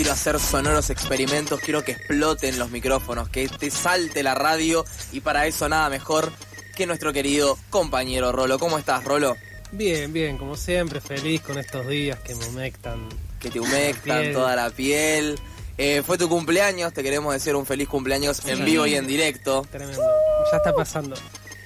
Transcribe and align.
Quiero 0.00 0.14
hacer 0.14 0.40
sonoros 0.40 0.88
experimentos, 0.88 1.60
quiero 1.60 1.84
que 1.84 1.92
exploten 1.92 2.58
los 2.58 2.70
micrófonos, 2.70 3.28
que 3.28 3.48
te 3.48 3.70
salte 3.70 4.22
la 4.22 4.34
radio 4.34 4.82
y 5.12 5.20
para 5.20 5.46
eso 5.46 5.68
nada 5.68 5.90
mejor 5.90 6.32
que 6.74 6.86
nuestro 6.86 7.12
querido 7.12 7.58
compañero 7.68 8.32
Rolo. 8.32 8.58
¿Cómo 8.58 8.78
estás, 8.78 9.04
Rolo? 9.04 9.36
Bien, 9.72 10.10
bien, 10.10 10.38
como 10.38 10.56
siempre, 10.56 11.02
feliz 11.02 11.42
con 11.42 11.58
estos 11.58 11.86
días 11.86 12.18
que 12.20 12.34
me 12.34 12.46
humectan. 12.46 13.10
Que 13.38 13.50
te 13.50 13.60
humectan 13.60 14.32
toda 14.32 14.56
la 14.56 14.70
piel. 14.70 15.38
Eh, 15.76 16.02
fue 16.02 16.16
tu 16.16 16.30
cumpleaños, 16.30 16.94
te 16.94 17.02
queremos 17.02 17.34
decir 17.34 17.54
un 17.54 17.66
feliz 17.66 17.86
cumpleaños 17.86 18.40
en 18.46 18.64
vivo 18.64 18.86
y 18.86 18.94
en 18.94 19.06
directo. 19.06 19.66
Tremendo. 19.70 20.02
Ya 20.50 20.56
está 20.56 20.72
pasando. 20.74 21.14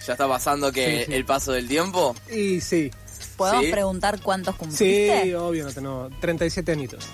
Ya 0.04 0.12
está 0.14 0.26
pasando 0.26 0.72
que 0.72 0.98
Sí, 0.98 1.04
sí. 1.06 1.14
el 1.14 1.24
paso 1.24 1.52
del 1.52 1.68
tiempo. 1.68 2.16
Y 2.32 2.60
sí, 2.60 2.90
¿Podemos 3.36 3.64
¿Sí? 3.66 3.70
preguntar 3.70 4.20
cuántos 4.20 4.56
cumpliste? 4.56 5.22
sí, 5.22 5.34
obvio, 5.34 5.66
no 5.66 5.72
tengo 5.72 6.10
37 6.20 6.72
añitos. 6.72 7.04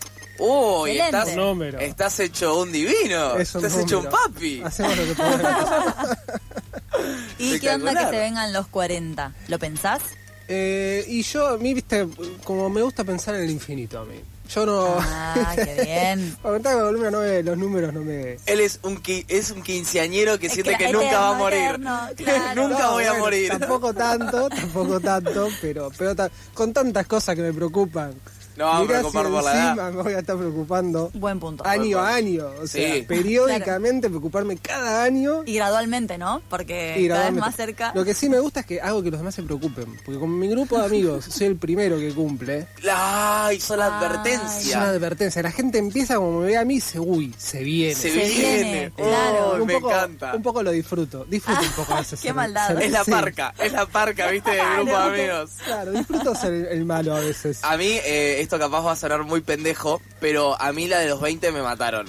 Uy, 0.43 0.91
Excelente. 0.93 1.19
estás, 1.19 1.37
Número. 1.37 1.79
estás 1.81 2.21
hecho 2.21 2.59
un 2.61 2.73
divino. 2.73 3.37
Es 3.37 3.55
un 3.55 3.65
estás 3.65 3.83
hecho 3.83 3.99
un 4.01 4.07
papi. 4.07 4.63
Hacemos 4.65 4.97
lo 4.97 5.05
que 5.05 5.15
podemos. 5.15 5.71
¿Y 7.39 7.59
qué 7.61 7.71
onda 7.71 7.93
que 7.95 8.11
se 8.11 8.19
vengan 8.21 8.53
los 8.53 8.67
40? 8.69 9.33
¿Lo 9.49 9.59
pensás? 9.59 10.03
Eh, 10.49 11.05
y 11.09 11.23
yo, 11.23 11.47
a 11.49 11.59
mí, 11.59 11.75
viste, 11.75 12.07
como 12.45 12.69
me 12.69 12.83
gusta 12.83 13.05
pensar 13.05 13.35
en 13.37 13.43
el 13.45 13.51
infinito 13.51 14.01
a 14.01 14.05
mí. 14.05 14.21
Yo 14.53 14.67
no... 14.67 14.97
Ah, 14.99 15.53
qué 15.55 15.83
bien. 15.85 16.37
Cuando 16.43 16.57
está 16.57 16.73
con 16.73 16.83
volumen, 16.87 17.13
no 17.13 17.21
me- 17.21 17.43
los 17.45 17.57
números 17.57 17.95
no 17.95 18.01
me... 18.01 18.37
Él 18.47 18.59
es 18.61 18.81
un, 18.83 19.01
qui- 19.01 19.25
es 19.29 19.53
un 19.53 19.63
quinceañero 19.63 20.41
que 20.41 20.49
siente 20.51 20.77
que 20.77 20.93
nunca 20.93 21.21
va 21.21 21.29
a 21.29 21.39
morir. 21.39 21.59
eterno, 21.61 22.01
claro. 22.17 22.55
nunca 22.69 22.83
No, 22.83 22.93
voy 22.93 23.05
a 23.05 23.11
bueno, 23.11 23.25
morir. 23.25 23.49
Tampoco 23.51 23.95
tanto, 23.95 24.49
tampoco 24.49 24.99
tanto, 24.99 25.49
pero, 25.63 25.91
pero 25.97 26.17
ta- 26.17 26.31
con 26.53 26.73
tantas 26.73 27.07
cosas 27.07 27.37
que 27.37 27.43
me 27.43 27.53
preocupan. 27.53 28.13
No 28.61 28.67
vamos 28.67 28.81
a 28.81 28.87
Mirá 28.87 28.99
preocupar 29.01 29.27
si 29.27 29.33
la 29.33 29.65
encima 29.71 29.91
me 29.91 30.03
voy 30.03 30.13
a 30.13 30.19
estar 30.19 30.37
preocupando 30.37 31.11
Buen 31.15 31.41
punto. 31.41 31.67
año 31.67 31.99
a 31.99 32.15
año. 32.15 32.47
O 32.63 32.67
sea, 32.67 32.95
Sí. 32.95 33.03
periódicamente 33.03 34.09
preocuparme 34.09 34.57
cada 34.59 35.03
año. 35.03 35.43
Y 35.47 35.55
gradualmente, 35.55 36.19
¿no? 36.19 36.43
Porque 36.49 36.97
y 36.99 37.09
cada 37.09 37.31
vez 37.31 37.41
más 37.41 37.57
cerca. 37.57 37.93
Lo 37.95 38.05
que 38.05 38.15
sí 38.15 38.29
me 38.29 38.39
gusta 38.39 38.61
es 38.61 38.67
que 38.67 38.81
hago 38.81 39.03
que 39.03 39.11
los 39.11 39.19
demás 39.21 39.35
se 39.35 39.43
preocupen. 39.43 39.87
Porque 40.05 40.21
con 40.21 40.39
mi 40.39 40.49
grupo 40.49 40.79
de 40.79 40.85
amigos 40.87 41.25
soy 41.25 41.47
el 41.47 41.57
primero 41.57 41.97
que 41.99 42.13
cumple. 42.13 42.67
Ay, 42.93 43.61
son 43.61 43.79
la 43.79 43.87
Ay. 43.87 43.91
Es 43.91 43.97
una 44.01 44.07
advertencia. 44.07 44.83
advertencia. 44.91 45.43
La 45.43 45.53
gente 45.53 45.79
empieza 45.79 46.17
como 46.17 46.41
me 46.41 46.47
ve 46.49 46.57
a 46.59 46.65
mí 46.65 46.75
y 46.75 46.77
dice, 46.77 47.01
uy, 47.01 47.35
se 47.39 47.63
viene. 47.65 47.95
Se, 47.95 48.11
Se 48.11 48.17
viene. 48.19 48.35
viene, 48.63 48.93
claro. 48.97 49.53
Uy, 49.55 49.61
un 49.63 49.67
me 49.67 49.75
poco, 49.75 49.91
encanta. 49.91 50.35
Un 50.35 50.43
poco 50.43 50.63
lo 50.63 50.71
disfruto. 50.71 51.25
Disfruto 51.25 51.61
un 51.63 51.73
poco 51.73 51.95
a 51.95 52.01
veces. 52.01 52.21
Qué 52.21 52.29
ser- 52.29 52.35
maldad. 52.35 52.69
ser- 52.69 52.83
Es 52.83 52.93
la 52.93 53.05
sí. 53.05 53.11
parca, 53.11 53.55
es 53.59 53.73
la 53.73 53.87
parca, 53.87 54.31
viste, 54.31 54.51
del 54.51 54.61
grupo 54.77 54.91
de 54.91 55.23
amigos. 55.23 55.51
Claro, 55.65 55.93
disfruto 55.93 56.35
ser 56.35 56.53
el, 56.53 56.67
el 56.67 56.85
malo 56.85 57.15
a 57.17 57.21
veces. 57.21 57.61
A 57.63 57.77
mí, 57.77 57.87
eh, 58.05 58.41
esto 58.51 58.59
capaz 58.59 58.81
va 58.83 58.93
a 58.93 58.97
sonar 58.97 59.23
muy 59.23 59.43
pendejo, 59.43 60.03
pero 60.19 60.61
a 60.61 60.73
mí 60.73 60.89
la 60.89 60.99
de 60.99 61.09
los 61.09 61.21
20 61.21 61.53
me 61.53 61.63
mataron. 61.63 62.07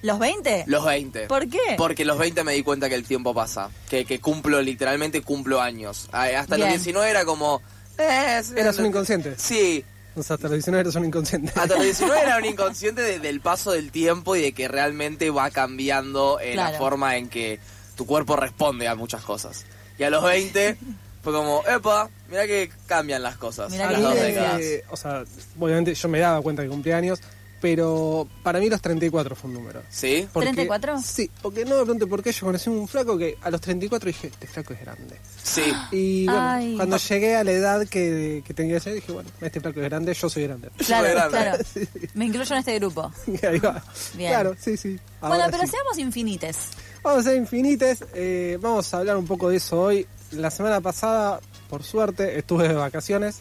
¿Los 0.00 0.18
20? 0.18 0.64
Los 0.68 0.86
20. 0.86 1.26
¿Por 1.26 1.50
qué? 1.50 1.58
Porque 1.76 2.06
los 2.06 2.16
20 2.16 2.44
me 2.44 2.54
di 2.54 2.62
cuenta 2.62 2.88
que 2.88 2.94
el 2.94 3.04
tiempo 3.04 3.34
pasa. 3.34 3.68
Que, 3.90 4.06
que 4.06 4.18
cumplo, 4.18 4.62
literalmente 4.62 5.20
cumplo 5.20 5.60
años. 5.60 6.08
Hasta 6.12 6.56
Bien. 6.56 6.60
los 6.68 6.76
19 6.78 7.10
era 7.10 7.26
como... 7.26 7.60
eh, 7.98 8.38
es- 8.40 8.52
Eras 8.52 8.78
un 8.78 8.86
inconsciente. 8.86 9.34
Sí, 9.36 9.84
O 10.14 10.22
sea, 10.22 10.34
hasta 10.36 10.46
los 10.48 10.54
19 10.54 10.80
eras 10.80 10.94
un 10.94 11.04
inconsciente. 11.04 11.48
hasta 11.54 11.74
los 11.74 11.82
19 11.84 12.20
era 12.22 12.38
un 12.38 12.44
inconsciente 12.46 13.02
de- 13.02 13.18
del 13.18 13.42
paso 13.42 13.72
del 13.72 13.90
tiempo 13.90 14.34
y 14.34 14.40
de 14.40 14.52
que 14.54 14.68
realmente 14.68 15.28
va 15.28 15.50
cambiando 15.50 16.40
eh, 16.40 16.54
la 16.56 16.70
forma 16.70 17.16
en 17.18 17.28
que 17.28 17.60
tu 17.96 18.06
cuerpo 18.06 18.34
responde 18.36 18.88
a 18.88 18.94
muchas 18.94 19.22
cosas. 19.24 19.66
Y 19.98 20.04
a 20.04 20.10
los 20.10 20.24
20 20.24 20.78
fue 21.22 21.32
como, 21.34 21.62
epa, 21.68 22.08
mira 22.30 22.46
que 22.46 22.70
cambian 22.86 23.22
las 23.22 23.36
cosas. 23.36 23.70
Mirá 23.70 23.88
A 23.88 23.92
las 23.92 24.02
dos 24.02 24.14
décadas. 24.14 24.60
eh, 24.60 24.84
o 24.90 24.96
sea, 24.96 25.24
obviamente 25.58 25.94
yo 25.94 26.08
me 26.08 26.18
daba 26.20 26.40
cuenta 26.42 26.62
que 26.62 26.68
cumplía 26.68 26.96
años, 26.96 27.20
pero 27.60 28.28
para 28.42 28.58
mí 28.60 28.68
los 28.68 28.80
34 28.82 29.34
fue 29.34 29.48
un 29.48 29.54
número. 29.54 29.82
¿Sí? 29.88 30.28
Porque- 30.32 30.52
¿34? 30.68 31.02
Sí, 31.02 31.30
porque 31.42 31.64
no 31.64 31.76
me 31.78 31.82
pregunte 31.84 32.06
por 32.06 32.22
qué 32.22 32.30
yo 32.30 32.46
conocí 32.46 32.68
un 32.68 32.86
flaco 32.86 33.16
que 33.16 33.36
a 33.40 33.50
los 33.50 33.60
34 33.62 34.06
dije, 34.08 34.26
este 34.28 34.46
flaco 34.46 34.74
es 34.74 34.80
grande. 34.82 35.16
Sí. 35.42 35.62
Y 35.90 36.26
bueno, 36.26 36.40
Ay. 36.48 36.76
cuando 36.76 36.96
llegué 36.98 37.34
a 37.34 37.44
la 37.44 37.52
edad 37.52 37.86
que, 37.88 38.42
que 38.46 38.54
tenía 38.54 38.74
que 38.74 38.80
ser, 38.80 38.94
dije, 38.94 39.10
bueno, 39.10 39.28
este 39.40 39.60
flaco 39.60 39.80
es 39.80 39.86
grande, 39.86 40.12
yo 40.12 40.28
soy 40.28 40.42
grande. 40.44 40.70
Claro, 40.76 41.08
grande. 41.08 41.30
claro. 41.38 41.64
Me 42.14 42.26
incluyo 42.26 42.52
en 42.54 42.58
este 42.58 42.78
grupo. 42.78 43.10
Y 43.26 43.46
ahí 43.46 43.58
va. 43.58 43.82
Bien. 44.14 44.30
Claro, 44.32 44.54
sí, 44.60 44.76
sí. 44.76 44.98
bueno, 45.20 45.44
pero 45.50 45.62
sí. 45.64 45.70
seamos 45.70 45.98
infinites. 45.98 46.56
Vamos 47.02 47.20
a 47.20 47.30
ser 47.30 47.36
infinites. 47.38 48.04
eh, 48.14 48.58
vamos 48.60 48.92
a 48.92 48.98
hablar 48.98 49.16
un 49.16 49.26
poco 49.26 49.48
de 49.48 49.56
eso 49.56 49.80
hoy. 49.80 50.06
La 50.32 50.50
semana 50.50 50.80
pasada, 50.80 51.40
por 51.68 51.82
suerte, 51.82 52.38
estuve 52.38 52.68
de 52.68 52.74
vacaciones. 52.74 53.40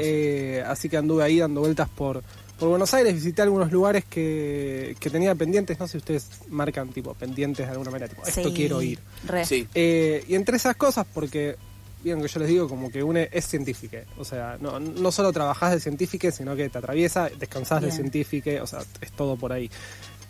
Eh, 0.00 0.62
así 0.66 0.88
que 0.88 0.96
anduve 0.96 1.22
ahí 1.22 1.38
dando 1.38 1.60
vueltas 1.60 1.88
por, 1.88 2.22
por 2.58 2.68
Buenos 2.68 2.92
Aires. 2.94 3.14
Visité 3.14 3.42
algunos 3.42 3.70
lugares 3.70 4.04
que, 4.04 4.96
que 4.98 5.10
tenía 5.10 5.34
pendientes. 5.34 5.78
No 5.78 5.86
sé 5.86 5.92
si 5.92 5.98
ustedes 5.98 6.28
marcan 6.48 6.88
tipo 6.88 7.14
pendientes 7.14 7.66
de 7.66 7.72
alguna 7.72 7.90
manera. 7.90 8.08
Tipo, 8.08 8.26
esto 8.26 8.52
quiero 8.52 8.82
ir. 8.82 8.98
Re. 9.26 9.44
Sí. 9.44 9.68
Eh, 9.74 10.24
y 10.26 10.34
entre 10.34 10.56
esas 10.56 10.76
cosas, 10.76 11.06
porque 11.12 11.56
bien 12.02 12.20
que 12.22 12.28
yo 12.28 12.40
les 12.40 12.48
digo, 12.48 12.68
como 12.68 12.90
que 12.90 13.02
une 13.02 13.28
es 13.32 13.46
científica. 13.46 13.98
O 14.18 14.24
sea, 14.24 14.56
no, 14.60 14.80
no 14.80 15.12
solo 15.12 15.32
trabajás 15.32 15.72
de 15.72 15.80
científica, 15.80 16.30
sino 16.30 16.56
que 16.56 16.68
te 16.68 16.78
atraviesa, 16.78 17.30
descansás 17.38 17.82
de 17.82 17.90
científica, 17.90 18.50
o 18.62 18.66
sea, 18.66 18.80
es 19.00 19.12
todo 19.12 19.36
por 19.36 19.52
ahí. 19.52 19.70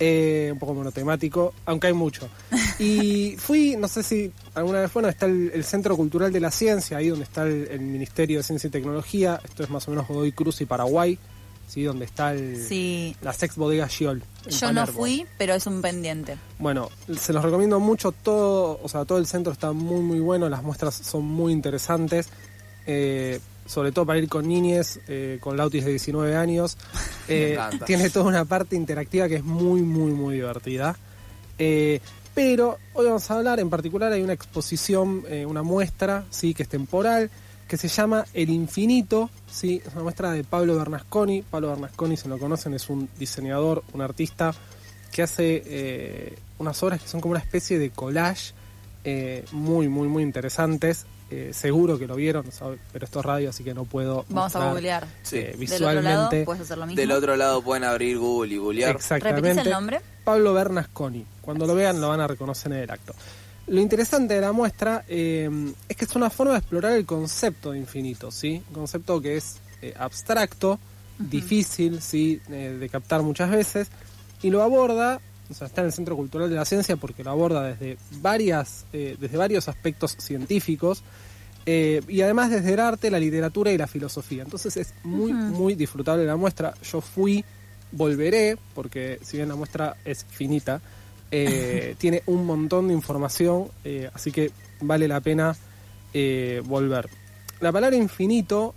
Eh, 0.00 0.50
un 0.52 0.58
poco 0.60 0.74
monotemático, 0.74 1.54
aunque 1.66 1.88
hay 1.88 1.92
mucho. 1.92 2.28
Y 2.78 3.34
fui, 3.38 3.76
no 3.76 3.88
sé 3.88 4.04
si 4.04 4.32
alguna 4.54 4.80
vez, 4.80 4.92
bueno, 4.92 5.08
está 5.08 5.26
el, 5.26 5.50
el 5.52 5.64
Centro 5.64 5.96
Cultural 5.96 6.32
de 6.32 6.38
la 6.38 6.52
Ciencia, 6.52 6.98
ahí 6.98 7.08
donde 7.08 7.24
está 7.24 7.42
el, 7.42 7.66
el 7.68 7.80
Ministerio 7.80 8.38
de 8.38 8.44
Ciencia 8.44 8.68
y 8.68 8.70
Tecnología, 8.70 9.40
esto 9.44 9.64
es 9.64 9.70
más 9.70 9.88
o 9.88 9.90
menos 9.90 10.06
Godoy 10.06 10.30
Cruz 10.30 10.60
y 10.60 10.66
Paraguay, 10.66 11.18
¿sí? 11.66 11.82
donde 11.82 12.04
está 12.04 12.32
el, 12.32 12.64
Sí. 12.64 13.16
la 13.22 13.32
Sex 13.32 13.56
Bodega 13.56 13.88
Giol. 13.88 14.22
Yo 14.48 14.72
no 14.72 14.86
fui, 14.86 15.26
pero 15.36 15.54
es 15.54 15.66
un 15.66 15.82
pendiente. 15.82 16.36
Bueno, 16.60 16.90
se 17.18 17.32
los 17.32 17.42
recomiendo 17.42 17.80
mucho 17.80 18.12
todo, 18.12 18.78
o 18.82 18.88
sea, 18.88 19.04
todo 19.04 19.18
el 19.18 19.26
centro 19.26 19.52
está 19.52 19.72
muy 19.72 20.00
muy 20.00 20.20
bueno, 20.20 20.48
las 20.48 20.62
muestras 20.62 20.94
son 20.94 21.24
muy 21.24 21.52
interesantes, 21.52 22.28
eh, 22.86 23.40
sobre 23.68 23.92
todo 23.92 24.04
para 24.04 24.18
ir 24.18 24.28
con 24.28 24.48
niñes, 24.48 24.98
eh, 25.06 25.38
con 25.40 25.56
Lautis 25.56 25.84
de 25.84 25.90
19 25.92 26.36
años. 26.36 26.76
Eh, 27.30 27.58
tiene 27.84 28.08
toda 28.08 28.24
una 28.24 28.46
parte 28.46 28.74
interactiva 28.74 29.28
que 29.28 29.36
es 29.36 29.44
muy 29.44 29.82
muy 29.82 30.12
muy 30.12 30.36
divertida. 30.36 30.96
Eh, 31.58 32.00
pero 32.34 32.78
hoy 32.94 33.04
vamos 33.04 33.30
a 33.30 33.34
hablar, 33.34 33.60
en 33.60 33.68
particular 33.68 34.10
hay 34.10 34.22
una 34.22 34.32
exposición, 34.32 35.24
una 35.46 35.62
muestra, 35.62 36.24
sí, 36.30 36.54
que 36.54 36.62
es 36.62 36.70
temporal, 36.70 37.30
que 37.68 37.76
se 37.76 37.88
llama 37.88 38.24
El 38.32 38.48
Infinito, 38.48 39.28
sí, 39.46 39.82
es 39.86 39.92
una 39.92 40.04
muestra 40.04 40.30
de 40.30 40.42
Pablo 40.42 40.74
Bernasconi. 40.78 41.42
Pablo 41.42 41.68
Bernasconi, 41.68 42.16
si 42.16 42.30
lo 42.30 42.38
conocen, 42.38 42.72
es 42.72 42.88
un 42.88 43.10
diseñador, 43.18 43.84
un 43.92 44.00
artista 44.00 44.54
que 45.12 45.22
hace 45.22 46.38
unas 46.58 46.82
obras 46.82 47.02
que 47.02 47.08
son 47.08 47.20
como 47.20 47.32
una 47.32 47.40
especie 47.40 47.78
de 47.78 47.90
collage 47.90 48.54
eh, 49.04 49.44
muy, 49.52 49.88
muy, 49.88 50.08
muy 50.08 50.22
interesantes. 50.22 51.06
Eh, 51.30 51.50
seguro 51.52 51.98
que 51.98 52.06
lo 52.06 52.16
vieron, 52.16 52.46
pero 52.92 53.04
esto 53.04 53.20
es 53.20 53.26
radio, 53.26 53.50
así 53.50 53.62
que 53.62 53.74
no 53.74 53.84
puedo. 53.84 54.24
Vamos 54.30 54.56
a 54.56 54.70
googlear. 54.70 55.06
Sí. 55.22 55.36
eh, 55.36 55.56
Del 55.58 55.62
otro 55.84 56.00
lado, 56.00 56.00
visualmente. 56.00 56.44
puedes 56.44 56.62
hacer 56.62 56.78
lo 56.78 56.86
mismo. 56.86 57.00
Del 57.00 57.12
otro 57.12 57.36
lado 57.36 57.62
pueden 57.62 57.84
abrir 57.84 58.18
Google 58.18 58.54
y 58.54 58.56
googlear. 58.56 58.96
Exactamente. 58.96 59.40
¿Repetís 59.42 59.66
el 59.66 59.72
nombre? 59.72 60.00
Pablo 60.24 60.54
Bernasconi. 60.54 61.26
Cuando 61.42 61.66
lo 61.66 61.74
vean 61.74 62.00
lo 62.00 62.08
van 62.08 62.20
a 62.20 62.26
reconocer 62.26 62.72
en 62.72 62.78
el 62.78 62.90
acto. 62.90 63.14
Lo 63.66 63.80
interesante 63.82 64.32
de 64.34 64.40
la 64.40 64.52
muestra 64.52 65.04
eh, 65.06 65.50
es 65.86 65.96
que 65.96 66.06
es 66.06 66.16
una 66.16 66.30
forma 66.30 66.52
de 66.52 66.58
explorar 66.60 66.92
el 66.92 67.04
concepto 67.04 67.72
de 67.72 67.78
infinito, 67.78 68.30
¿sí? 68.30 68.62
Un 68.68 68.74
concepto 68.74 69.20
que 69.20 69.36
es 69.36 69.56
eh, 69.82 69.92
abstracto, 69.98 70.78
difícil, 71.18 72.00
¿sí? 72.00 72.40
Eh, 72.50 72.76
de 72.80 72.88
captar 72.88 73.20
muchas 73.22 73.50
veces, 73.50 73.88
y 74.42 74.48
lo 74.48 74.62
aborda, 74.62 75.20
o 75.50 75.54
sea, 75.54 75.66
está 75.66 75.80
en 75.80 75.86
el 75.86 75.92
Centro 75.92 76.16
Cultural 76.16 76.50
de 76.50 76.56
la 76.56 76.64
Ciencia 76.64 76.96
porque 76.96 77.24
lo 77.24 77.30
aborda 77.30 77.62
desde, 77.62 77.96
varias, 78.20 78.84
eh, 78.92 79.16
desde 79.18 79.36
varios 79.36 79.68
aspectos 79.68 80.16
científicos, 80.18 81.02
eh, 81.64 82.02
y 82.08 82.20
además 82.22 82.50
desde 82.50 82.74
el 82.74 82.80
arte, 82.80 83.10
la 83.10 83.18
literatura 83.18 83.72
y 83.72 83.78
la 83.78 83.86
filosofía. 83.86 84.42
Entonces 84.42 84.76
es 84.76 84.94
muy, 85.04 85.32
muy 85.32 85.74
disfrutable 85.74 86.24
la 86.24 86.36
muestra. 86.36 86.74
Yo 86.82 87.00
fui, 87.00 87.44
volveré, 87.92 88.56
porque 88.74 89.18
si 89.22 89.36
bien 89.36 89.48
la 89.48 89.56
muestra 89.56 89.96
es 90.04 90.24
finita, 90.24 90.80
eh, 91.30 91.94
tiene 91.98 92.22
un 92.26 92.44
montón 92.46 92.88
de 92.88 92.94
información, 92.94 93.68
así 94.12 94.30
que 94.30 94.50
vale 94.80 95.08
la 95.08 95.20
pena 95.20 95.56
volver. 96.64 97.08
La 97.60 97.72
palabra 97.72 97.96
infinito, 97.96 98.74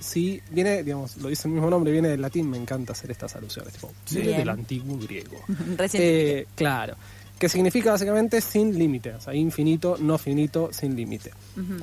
sí, 0.00 0.40
viene, 0.50 0.82
digamos, 0.82 1.16
lo 1.18 1.28
dice 1.28 1.46
el 1.48 1.54
mismo 1.54 1.70
nombre, 1.70 1.92
viene 1.92 2.08
del 2.08 2.20
latín, 2.22 2.48
me 2.50 2.56
encanta 2.56 2.92
hacer 2.92 3.10
estas 3.10 3.36
alusiones, 3.36 3.72
tipo, 3.74 3.92
Bien. 4.10 4.38
del 4.38 4.48
antiguo 4.48 4.98
griego. 4.98 5.40
Eh, 5.92 6.46
claro. 6.54 6.96
que 7.38 7.48
significa 7.48 7.92
básicamente 7.92 8.40
sin 8.40 8.78
límite, 8.78 9.14
o 9.14 9.20
sea, 9.20 9.34
infinito, 9.34 9.96
no 10.00 10.18
finito, 10.18 10.70
sin 10.72 10.94
límite. 10.96 11.30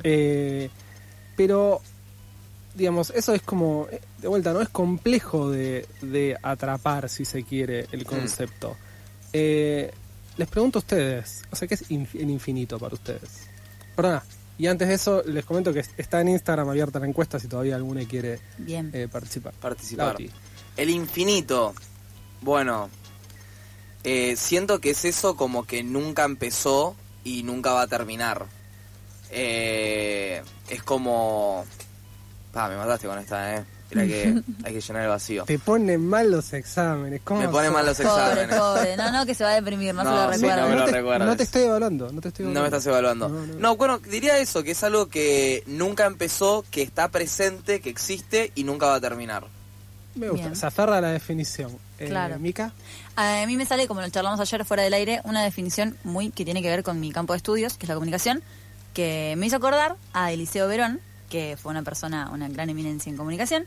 Eh, 0.03 0.69
pero, 1.35 1.81
digamos, 2.75 3.09
eso 3.11 3.33
es 3.33 3.41
como, 3.41 3.87
eh, 3.91 3.99
de 4.21 4.27
vuelta, 4.27 4.53
no 4.53 4.61
es 4.61 4.69
complejo 4.69 5.49
de, 5.49 5.85
de 6.01 6.37
atrapar, 6.41 7.09
si 7.09 7.25
se 7.25 7.43
quiere, 7.43 7.87
el 7.91 8.05
concepto. 8.05 8.75
Eh, 9.33 9.91
les 10.37 10.47
pregunto 10.47 10.77
a 10.79 10.81
ustedes, 10.81 11.41
o 11.51 11.55
sea, 11.55 11.67
¿qué 11.67 11.73
es 11.75 11.89
inf- 11.89 12.19
el 12.19 12.29
infinito 12.29 12.77
para 12.77 12.93
ustedes? 12.93 13.47
Perdona, 13.95 14.23
y 14.57 14.67
antes 14.67 14.87
de 14.87 14.93
eso, 14.95 15.23
les 15.25 15.45
comento 15.45 15.71
que 15.73 15.83
está 15.97 16.21
en 16.21 16.29
Instagram 16.29 16.69
abierta 16.69 16.99
la 16.99 17.07
encuesta 17.07 17.39
si 17.39 17.47
todavía 17.47 17.75
alguno 17.75 18.01
quiere 18.07 18.39
Bien. 18.57 18.89
eh, 18.93 19.07
participar. 19.11 19.53
Participar. 19.53 20.07
Lauti. 20.07 20.31
El 20.75 20.89
infinito. 20.89 21.73
Bueno, 22.41 22.89
eh, 24.03 24.35
siento 24.35 24.79
que 24.79 24.91
es 24.91 25.05
eso 25.05 25.35
como 25.35 25.65
que 25.65 25.83
nunca 25.83 26.23
empezó 26.23 26.95
y 27.23 27.43
nunca 27.43 27.73
va 27.73 27.83
a 27.83 27.87
terminar. 27.87 28.45
Eh, 29.29 30.41
es 30.69 30.83
como... 30.83 31.65
Pa, 32.51 32.69
me 32.69 32.77
mataste 32.77 33.07
con 33.07 33.19
esta, 33.19 33.57
¿eh? 33.57 33.65
Era 33.89 34.05
que 34.05 34.41
hay 34.65 34.73
que 34.73 34.81
llenar 34.81 35.03
el 35.03 35.09
vacío. 35.09 35.45
Te 35.45 35.59
ponen 35.59 36.05
mal 36.05 36.29
los 36.29 36.51
exámenes. 36.51 37.21
¿cómo 37.23 37.39
Me 37.39 37.47
ponen 37.47 37.71
mal 37.71 37.85
los 37.85 37.97
Pobre, 37.97 38.09
exámenes. 38.09 38.55
pobre. 38.57 38.97
No, 38.97 39.11
no, 39.13 39.25
que 39.25 39.33
se 39.33 39.43
va 39.45 39.51
a 39.51 39.55
deprimir, 39.55 39.95
no, 39.95 40.03
No, 40.03 40.09
se 40.09 40.15
lo 40.15 40.33
sí, 40.33 40.39
recuerda. 40.41 40.61
no 40.63 40.69
me 40.69 40.75
lo 40.75 40.85
te, 40.85 40.91
recuerdes. 40.91 41.27
no 41.27 41.37
te 41.37 41.43
estoy 41.43 41.61
evaluando, 41.63 42.11
no 42.11 42.21
te 42.21 42.27
estoy 42.27 42.45
No 42.45 42.49
me 42.51 42.53
evaluando. 42.59 42.77
estás 42.77 42.87
evaluando. 42.91 43.29
No, 43.29 43.45
no. 43.45 43.53
No, 43.59 43.75
bueno, 43.77 43.99
diría 43.99 44.37
eso, 44.39 44.61
que 44.63 44.71
es 44.71 44.83
algo 44.83 45.07
que 45.07 45.63
nunca 45.67 46.05
empezó, 46.05 46.65
que 46.69 46.81
está 46.81 47.07
presente, 47.09 47.79
que 47.79 47.89
existe 47.89 48.51
y 48.55 48.65
nunca 48.65 48.87
va 48.87 48.95
a 48.95 49.01
terminar. 49.01 49.45
Me 50.15 50.29
gusta, 50.29 50.47
Bien. 50.47 50.55
se 50.57 50.65
aferra 50.65 50.97
a 50.97 51.01
la 51.01 51.11
definición. 51.11 51.71
Eh, 51.99 52.07
Claro. 52.07 52.37
Mica, 52.39 52.73
A 53.15 53.45
mí 53.47 53.55
me 53.55 53.65
sale, 53.65 53.87
como 53.87 54.01
lo 54.01 54.09
charlamos 54.09 54.39
ayer 54.39 54.65
fuera 54.65 54.83
del 54.83 54.93
aire, 54.95 55.21
una 55.23 55.43
definición 55.43 55.95
muy 56.03 56.29
que 56.31 56.43
tiene 56.43 56.61
que 56.61 56.69
ver 56.69 56.83
con 56.83 56.99
mi 56.99 57.11
campo 57.11 57.33
de 57.33 57.37
estudios, 57.37 57.77
que 57.77 57.85
es 57.85 57.89
la 57.89 57.95
comunicación, 57.95 58.43
que 58.93 59.35
me 59.37 59.45
hizo 59.45 59.55
acordar 59.57 59.95
a 60.13 60.31
Eliseo 60.31 60.67
Verón, 60.67 60.99
que 61.29 61.57
fue 61.57 61.71
una 61.71 61.83
persona, 61.83 62.29
una 62.31 62.47
gran 62.49 62.69
eminencia 62.69 63.09
en 63.09 63.17
comunicación, 63.17 63.65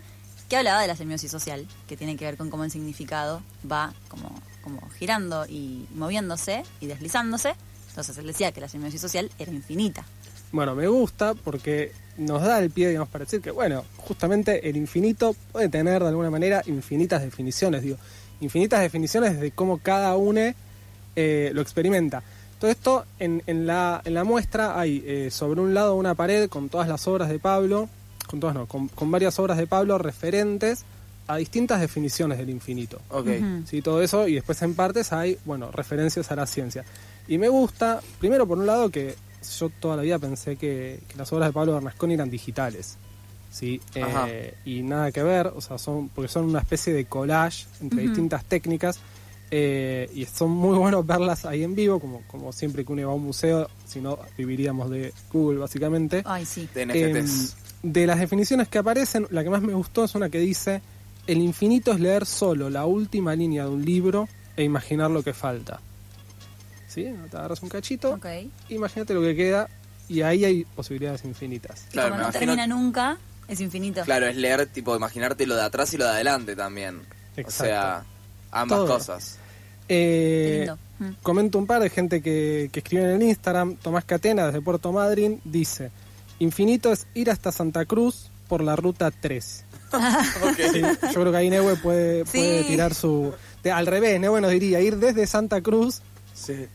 que 0.48 0.56
hablaba 0.56 0.80
de 0.80 0.88
la 0.88 0.96
semiosis 0.96 1.30
social, 1.30 1.66
que 1.86 1.96
tiene 1.96 2.16
que 2.16 2.24
ver 2.24 2.36
con 2.36 2.50
cómo 2.50 2.64
el 2.64 2.70
significado 2.70 3.42
va 3.70 3.94
como, 4.08 4.30
como 4.62 4.80
girando 4.98 5.46
y 5.46 5.86
moviéndose 5.94 6.64
y 6.80 6.86
deslizándose. 6.86 7.54
Entonces 7.88 8.18
él 8.18 8.26
decía 8.26 8.52
que 8.52 8.60
la 8.60 8.68
semiosis 8.68 9.00
social 9.00 9.30
era 9.38 9.52
infinita. 9.52 10.04
bueno, 10.52 10.74
me 10.74 10.88
gusta 10.88 11.34
porque 11.34 11.92
nos 12.16 12.42
da 12.42 12.58
el 12.58 12.70
pie, 12.70 12.88
digamos, 12.88 13.08
para 13.08 13.24
decir 13.24 13.40
que, 13.40 13.50
bueno, 13.50 13.84
justamente 13.96 14.68
el 14.68 14.76
infinito 14.76 15.36
puede 15.52 15.68
tener 15.68 16.02
de 16.02 16.08
alguna 16.08 16.30
manera 16.30 16.62
infinitas 16.66 17.22
definiciones, 17.22 17.82
digo, 17.82 17.96
infinitas 18.40 18.80
definiciones 18.80 19.38
de 19.38 19.52
cómo 19.52 19.78
cada 19.78 20.16
uno 20.16 20.52
eh, 21.16 21.50
lo 21.52 21.62
experimenta. 21.62 22.22
Todo 22.60 22.70
esto 22.70 23.06
en, 23.18 23.42
en 23.46 23.66
la, 23.66 24.02
en 24.04 24.14
la 24.14 24.22
muestra 24.22 24.78
hay 24.78 25.02
eh, 25.06 25.30
sobre 25.30 25.60
un 25.60 25.72
lado 25.72 25.96
una 25.96 26.14
pared 26.14 26.48
con 26.48 26.68
todas 26.68 26.86
las 26.86 27.08
obras 27.08 27.30
de 27.30 27.38
Pablo, 27.38 27.88
con 28.28 28.38
todas 28.38 28.54
no, 28.54 28.66
con, 28.66 28.88
con 28.88 29.10
varias 29.10 29.38
obras 29.38 29.56
de 29.56 29.66
Pablo 29.66 29.98
referentes 29.98 30.84
a 31.26 31.36
distintas 31.36 31.80
definiciones 31.80 32.38
del 32.38 32.50
infinito. 32.50 33.00
Ok. 33.08 33.28
Sí, 33.64 33.80
todo 33.80 34.02
eso, 34.02 34.28
y 34.28 34.34
después 34.34 34.60
en 34.62 34.74
partes 34.74 35.12
hay, 35.12 35.38
bueno, 35.44 35.70
referencias 35.70 36.30
a 36.30 36.36
la 36.36 36.46
ciencia. 36.46 36.84
Y 37.28 37.38
me 37.38 37.48
gusta, 37.48 38.00
primero 38.18 38.46
por 38.46 38.58
un 38.58 38.66
lado, 38.66 38.90
que 38.90 39.14
yo 39.58 39.70
toda 39.70 39.96
la 39.96 40.02
vida 40.02 40.18
pensé 40.18 40.56
que, 40.56 41.00
que 41.08 41.16
las 41.16 41.32
obras 41.32 41.48
de 41.48 41.52
Pablo 41.54 41.74
Bernasconi 41.74 42.14
eran 42.14 42.28
digitales. 42.28 42.98
Sí. 43.50 43.80
Eh, 43.94 44.54
y 44.64 44.82
nada 44.82 45.10
que 45.12 45.22
ver, 45.22 45.46
o 45.48 45.60
sea, 45.60 45.78
son 45.78 46.08
porque 46.10 46.28
son 46.28 46.44
una 46.44 46.60
especie 46.60 46.92
de 46.92 47.06
collage 47.06 47.66
entre 47.80 48.02
distintas 48.02 48.44
técnicas 48.44 49.00
eh, 49.50 50.08
y 50.14 50.24
son 50.26 50.50
muy 50.50 50.78
buenos 50.78 51.04
verlas 51.06 51.44
ahí 51.44 51.62
en 51.64 51.74
vivo, 51.74 51.98
como, 52.00 52.22
como 52.28 52.52
siempre 52.52 52.84
que 52.84 52.92
uno 52.92 53.06
va 53.06 53.12
a 53.12 53.16
un 53.16 53.24
museo, 53.24 53.68
si 53.86 54.00
no 54.00 54.18
viviríamos 54.38 54.90
de 54.90 55.12
Google 55.32 55.58
básicamente. 55.58 56.22
Ay, 56.24 56.44
sí. 56.46 56.68
De 56.74 56.82
Em, 56.82 56.90
NFTs. 56.90 57.56
de 57.82 58.06
las 58.06 58.18
definiciones 58.20 58.68
que 58.68 58.78
aparecen, 58.78 59.26
la 59.30 59.42
que 59.42 59.50
más 59.50 59.62
me 59.62 59.74
gustó 59.74 60.04
es 60.04 60.14
una 60.14 60.28
que 60.30 60.38
dice, 60.38 60.82
el 61.26 61.38
infinito 61.38 61.92
es 61.92 62.00
leer 62.00 62.26
solo 62.26 62.70
la 62.70 62.86
última 62.86 63.34
línea 63.34 63.64
de 63.64 63.70
un 63.70 63.84
libro 63.84 64.28
e 64.56 64.64
imaginar 64.64 65.10
lo 65.10 65.22
que 65.22 65.32
falta. 65.32 65.80
¿Sí? 66.88 67.06
Te 67.30 67.36
agarras 67.36 67.62
un 67.62 67.68
cachito, 67.68 68.14
Ok. 68.14 68.26
imagínate 68.68 69.14
lo 69.14 69.20
que 69.20 69.36
queda 69.36 69.68
y 70.08 70.22
ahí 70.22 70.44
hay 70.44 70.64
posibilidades 70.64 71.24
infinitas. 71.24 71.84
Y 71.88 71.92
Claro, 71.92 72.10
como 72.10 72.22
no 72.22 72.28
imagino- 72.30 72.40
termina 72.54 72.66
nunca, 72.66 73.16
es 73.46 73.60
infinito. 73.60 74.02
Claro, 74.04 74.26
es 74.26 74.36
leer, 74.36 74.66
tipo, 74.66 74.96
imaginarte 74.96 75.46
lo 75.46 75.54
de 75.56 75.62
atrás 75.62 75.92
y 75.94 75.98
lo 75.98 76.04
de 76.04 76.10
adelante 76.10 76.56
también. 76.56 77.00
Exacto. 77.36 77.48
O 77.64 77.66
sea, 77.66 78.04
ambas 78.50 78.78
Todo. 78.80 78.88
cosas. 78.94 79.38
Eh. 79.94 80.68
Mm. 80.98 81.10
comento 81.22 81.58
un 81.58 81.66
par 81.66 81.80
de 81.82 81.88
gente 81.90 82.20
que, 82.20 82.68
que 82.72 82.80
escribe 82.80 83.04
en 83.04 83.10
el 83.10 83.22
Instagram. 83.22 83.76
Tomás 83.76 84.04
Catena, 84.04 84.46
desde 84.46 84.60
Puerto 84.60 84.92
Madryn, 84.92 85.40
dice: 85.44 85.90
Infinito 86.38 86.92
es 86.92 87.06
ir 87.14 87.30
hasta 87.30 87.50
Santa 87.52 87.84
Cruz 87.86 88.30
por 88.48 88.62
la 88.62 88.76
ruta 88.76 89.10
3. 89.10 89.64
Sí, 90.72 90.80
yo 90.82 91.20
creo 91.20 91.32
que 91.32 91.36
ahí 91.38 91.50
Neue 91.50 91.74
puede, 91.76 92.24
Sí. 92.26 92.38
puede 92.38 92.64
tirar 92.64 92.94
su. 92.94 93.32
de- 93.62 93.72
al 93.72 93.86
revés, 93.86 94.20
Neue 94.20 94.40
nos 94.40 94.50
diría 94.50 94.80
ir 94.80 94.96
desde 94.98 95.26
Santa 95.26 95.60
Cruz 95.60 96.00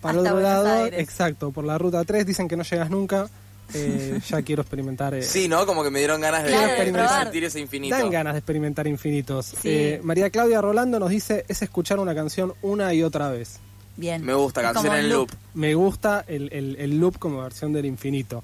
para 0.02 0.14
el 0.14 0.20
Hasta 0.20 0.34
otro 0.34 0.34
Buenos 0.34 0.42
lado. 0.66 0.84
Aires. 0.84 1.00
Exacto, 1.00 1.52
por 1.52 1.64
la 1.64 1.78
ruta 1.78 2.04
3. 2.04 2.26
Dicen 2.26 2.48
que 2.48 2.58
no 2.58 2.64
llegas 2.64 2.90
nunca. 2.90 3.28
Eh, 3.74 4.20
ya 4.28 4.42
quiero 4.42 4.62
experimentar. 4.62 5.14
eh, 5.16 5.24
Sí, 5.24 5.48
¿no? 5.48 5.66
Como 5.66 5.84
que 5.84 5.90
me 5.90 6.00
dieron 6.00 6.22
ganas 6.22 6.44
de, 6.44 6.50
Claro, 6.50 6.74
de 6.74 6.86
de 6.86 6.92
probar. 6.94 7.24
sentir 7.24 7.44
ese 7.44 7.60
infinito. 7.60 7.96
Dan 7.98 8.10
ganas 8.10 8.34
de 8.34 8.40
experimentar 8.40 8.88
infinitos. 8.88 9.48
Sí. 9.48 9.70
Eh, 9.70 10.00
María 10.04 10.30
Claudia 10.30 10.62
Rolando 10.62 11.00
nos 11.00 11.10
dice: 11.10 11.46
es 11.48 11.62
escuchar 11.62 12.00
una 12.00 12.14
canción 12.16 12.54
una 12.62 12.94
y 12.94 13.04
otra 13.04 13.30
vez. 13.30 13.60
Bien. 13.98 14.24
Me 14.26 14.34
gusta, 14.34 14.62
Es 14.62 14.72
canción 14.74 14.96
en 14.96 15.10
loop. 15.10 15.32
me 15.54 15.74
gusta 15.74 16.24
el, 16.28 16.50
el- 16.54 16.76
el 16.80 17.00
loop 17.00 17.18
como 17.18 17.42
versión 17.42 17.72
del 17.74 17.86
infinito. 17.86 18.44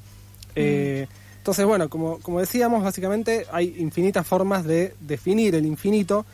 Eh, 0.56 1.08
entonces, 1.38 1.66
bueno, 1.66 1.90
como, 1.90 2.20
como 2.20 2.40
decíamos, 2.40 2.84
básicamente 2.84 3.46
hay 3.52 3.76
infinitas 3.80 4.26
formas 4.26 4.64
de 4.64 4.94
definir 5.02 5.56
el 5.56 5.66
infinito. 5.66 6.26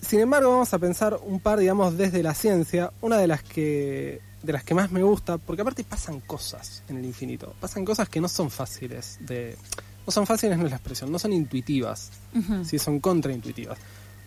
Sin 0.00 0.18
embargo, 0.20 0.50
vamos 0.50 0.72
a 0.74 0.78
pensar 0.78 1.18
un 1.24 1.38
par, 1.40 1.58
digamos, 1.60 1.96
desde 1.96 2.22
la 2.22 2.34
ciencia. 2.34 2.90
Una 3.02 3.18
de 3.18 3.26
las 3.28 3.42
que 3.42 4.20
de 4.42 4.52
las 4.52 4.64
que 4.64 4.74
más 4.74 4.90
me 4.90 5.02
gusta, 5.02 5.38
porque 5.38 5.62
aparte 5.62 5.84
pasan 5.84 6.20
cosas 6.20 6.82
en 6.88 6.96
el 6.96 7.04
infinito. 7.04 7.54
Pasan 7.60 7.84
cosas 7.84 8.08
que 8.08 8.20
no 8.20 8.28
son 8.28 8.50
fáciles 8.50 9.18
de... 9.20 9.56
No 10.04 10.10
son 10.12 10.26
fáciles, 10.26 10.58
no 10.58 10.64
es 10.64 10.70
la 10.70 10.76
expresión, 10.76 11.12
no 11.12 11.18
son 11.18 11.32
intuitivas. 11.32 12.10
Ujú. 12.34 12.64
Sí, 12.64 12.78
son 12.78 12.98
contraintuitivas. 12.98 13.78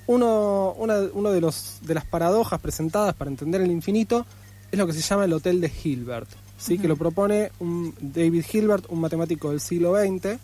Uno, 0.08 0.74
una, 0.78 1.00
uno 1.14 1.32
de, 1.32 1.42
los, 1.42 1.80
de 1.82 1.94
las 1.94 2.06
paradojas 2.06 2.62
presentadas 2.62 3.14
para 3.16 3.30
entender 3.30 3.62
el 3.62 3.72
infinito 3.72 4.26
es 4.72 4.80
lo 4.80 4.88
que 4.88 4.94
se 4.94 5.02
llama 5.02 5.26
el 5.26 5.34
Hotel 5.34 5.60
de 5.60 5.72
Hilbert, 5.84 6.30
¿sí? 6.58 6.78
que 6.78 6.88
lo 6.88 6.96
propone 6.96 7.52
un 7.60 7.94
David 8.00 8.46
Hilbert, 8.52 8.86
un 8.90 9.02
matemático 9.02 9.50
del 9.50 9.60
siglo 9.60 9.96
XX. 9.96 10.40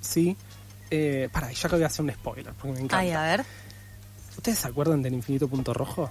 ¿sí? 0.00 0.36
Eh, 0.90 1.28
para, 1.32 1.50
ya 1.50 1.68
que 1.68 1.76
voy 1.76 1.84
a 1.84 1.86
hacer 1.86 2.04
un 2.04 2.12
spoiler, 2.12 2.52
porque 2.52 2.72
me 2.72 2.78
encanta. 2.80 2.98
Ay, 2.98 3.12
a 3.12 3.22
ver. 3.22 3.44
¿Ustedes 4.36 4.58
se 4.58 4.68
acuerdan 4.68 5.00
del 5.02 5.14
infinito 5.14 5.48
punto 5.48 5.72
rojo? 5.72 6.10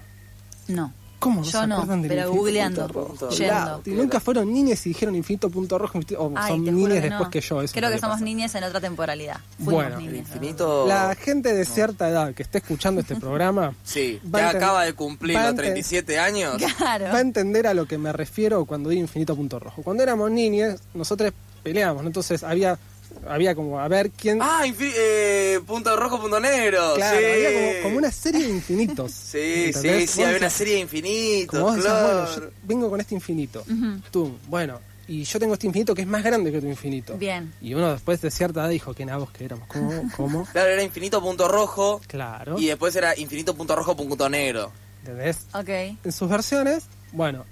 No. 0.67 0.93
¿Cómo 1.21 1.41
no 1.41 1.45
Yo 1.45 1.61
se 1.61 1.67
no, 1.67 1.75
acuerdan 1.75 2.01
del 2.01 2.09
pero 2.09 2.21
infinito 2.21 2.39
googleando, 2.41 2.87
punto 2.87 2.93
rojo? 3.27 3.29
yendo. 3.29 3.53
Claro, 3.53 3.81
y 3.85 3.89
nunca 3.91 4.19
fueron 4.19 4.51
niñas 4.51 4.85
y 4.87 4.89
dijeron 4.89 5.15
infinito 5.15 5.49
punto 5.51 5.77
rojo, 5.77 5.99
o 6.17 6.31
Ay, 6.35 6.51
son 6.51 6.65
te 6.65 6.71
juro 6.71 6.87
niñas 6.87 6.93
que 6.95 7.01
después 7.01 7.21
no. 7.21 7.29
que 7.29 7.41
yo. 7.41 7.61
Eso 7.61 7.73
Creo 7.75 7.89
que 7.91 7.99
somos 7.99 8.15
pasa. 8.15 8.25
niñas 8.25 8.55
en 8.55 8.63
otra 8.63 8.81
temporalidad. 8.81 9.37
Fuimos 9.63 9.73
Bueno, 9.97 10.01
infinito... 10.01 10.87
La 10.87 11.13
gente 11.15 11.53
de 11.53 11.63
cierta 11.65 12.09
edad 12.09 12.33
que 12.33 12.41
esté 12.43 12.57
escuchando 12.57 13.01
este 13.01 13.15
programa 13.15 13.75
Sí, 13.83 14.19
Va 14.25 14.39
a 14.39 14.41
ya 14.41 14.51
enten- 14.51 14.55
acaba 14.57 14.83
de 14.83 14.93
cumplir 14.93 15.37
va 15.37 15.41
a 15.41 15.51
los 15.51 15.53
enten- 15.53 15.57
37 15.73 16.17
años. 16.19 16.55
Claro. 16.77 17.05
va 17.05 17.17
a 17.17 17.21
entender 17.21 17.67
a 17.67 17.73
lo 17.75 17.85
que 17.85 17.97
me 17.99 18.11
refiero 18.11 18.65
cuando 18.65 18.89
digo 18.89 19.01
infinito 19.01 19.35
punto 19.35 19.59
rojo. 19.59 19.83
Cuando 19.83 20.01
éramos 20.01 20.31
niños, 20.31 20.79
nosotros 20.95 21.31
peleábamos, 21.61 22.01
¿no? 22.01 22.07
entonces 22.09 22.43
había 22.43 22.79
había 23.27 23.55
como 23.55 23.79
a 23.79 23.87
ver 23.87 24.11
quién 24.11 24.39
Ah, 24.41 24.63
eh, 24.65 25.59
punto 25.65 25.95
rojo, 25.95 26.19
punto 26.19 26.39
negro. 26.39 26.93
claro, 26.95 27.17
sí. 27.19 27.25
había 27.25 27.71
como, 27.71 27.83
como 27.83 27.97
una 27.97 28.11
serie 28.11 28.43
de 28.43 28.49
infinitos. 28.49 29.11
Sí, 29.31 29.63
¿entendés? 29.67 30.09
sí, 30.11 30.15
sí, 30.17 30.23
había 30.23 30.37
una 30.37 30.49
serie 30.49 30.73
de 30.75 30.79
infinitos, 30.81 31.47
como 31.59 31.63
vos 31.65 31.75
decías, 31.75 31.93
claro. 31.93 32.17
bueno, 32.25 32.35
yo 32.35 32.51
vengo 32.63 32.89
con 32.89 32.99
este 33.01 33.15
infinito. 33.15 33.63
Tú, 34.11 34.37
bueno, 34.47 34.79
y 35.07 35.23
yo 35.23 35.39
tengo 35.39 35.53
este 35.53 35.67
infinito 35.67 35.93
que 35.93 36.01
es 36.03 36.07
más 36.07 36.23
grande 36.23 36.51
que 36.51 36.61
tu 36.61 36.67
infinito. 36.67 37.17
Bien. 37.17 37.53
Y 37.61 37.73
uno 37.73 37.91
después 37.91 38.21
de 38.21 38.31
cierta 38.31 38.61
edad 38.61 38.69
dijo, 38.69 38.93
qué 38.93 39.05
nabos 39.05 39.31
que 39.31 39.43
éramos. 39.45 39.67
¿Cómo? 39.67 40.03
¿Cómo? 40.15 40.45
Claro, 40.51 40.69
era 40.69 40.83
infinito 40.83 41.21
punto 41.21 41.47
rojo 41.47 41.99
Claro. 42.07 42.57
y 42.57 42.67
después 42.67 42.95
era 42.95 43.17
infinito 43.17 43.53
punto 43.55 43.75
rojo 43.75 43.95
punto 43.97 44.29
negro. 44.29 44.71
¿Entendés? 44.99 45.47
Ok. 45.53 45.69
En 46.05 46.11
sus 46.11 46.29
versiones, 46.29 46.85
bueno, 47.11 47.45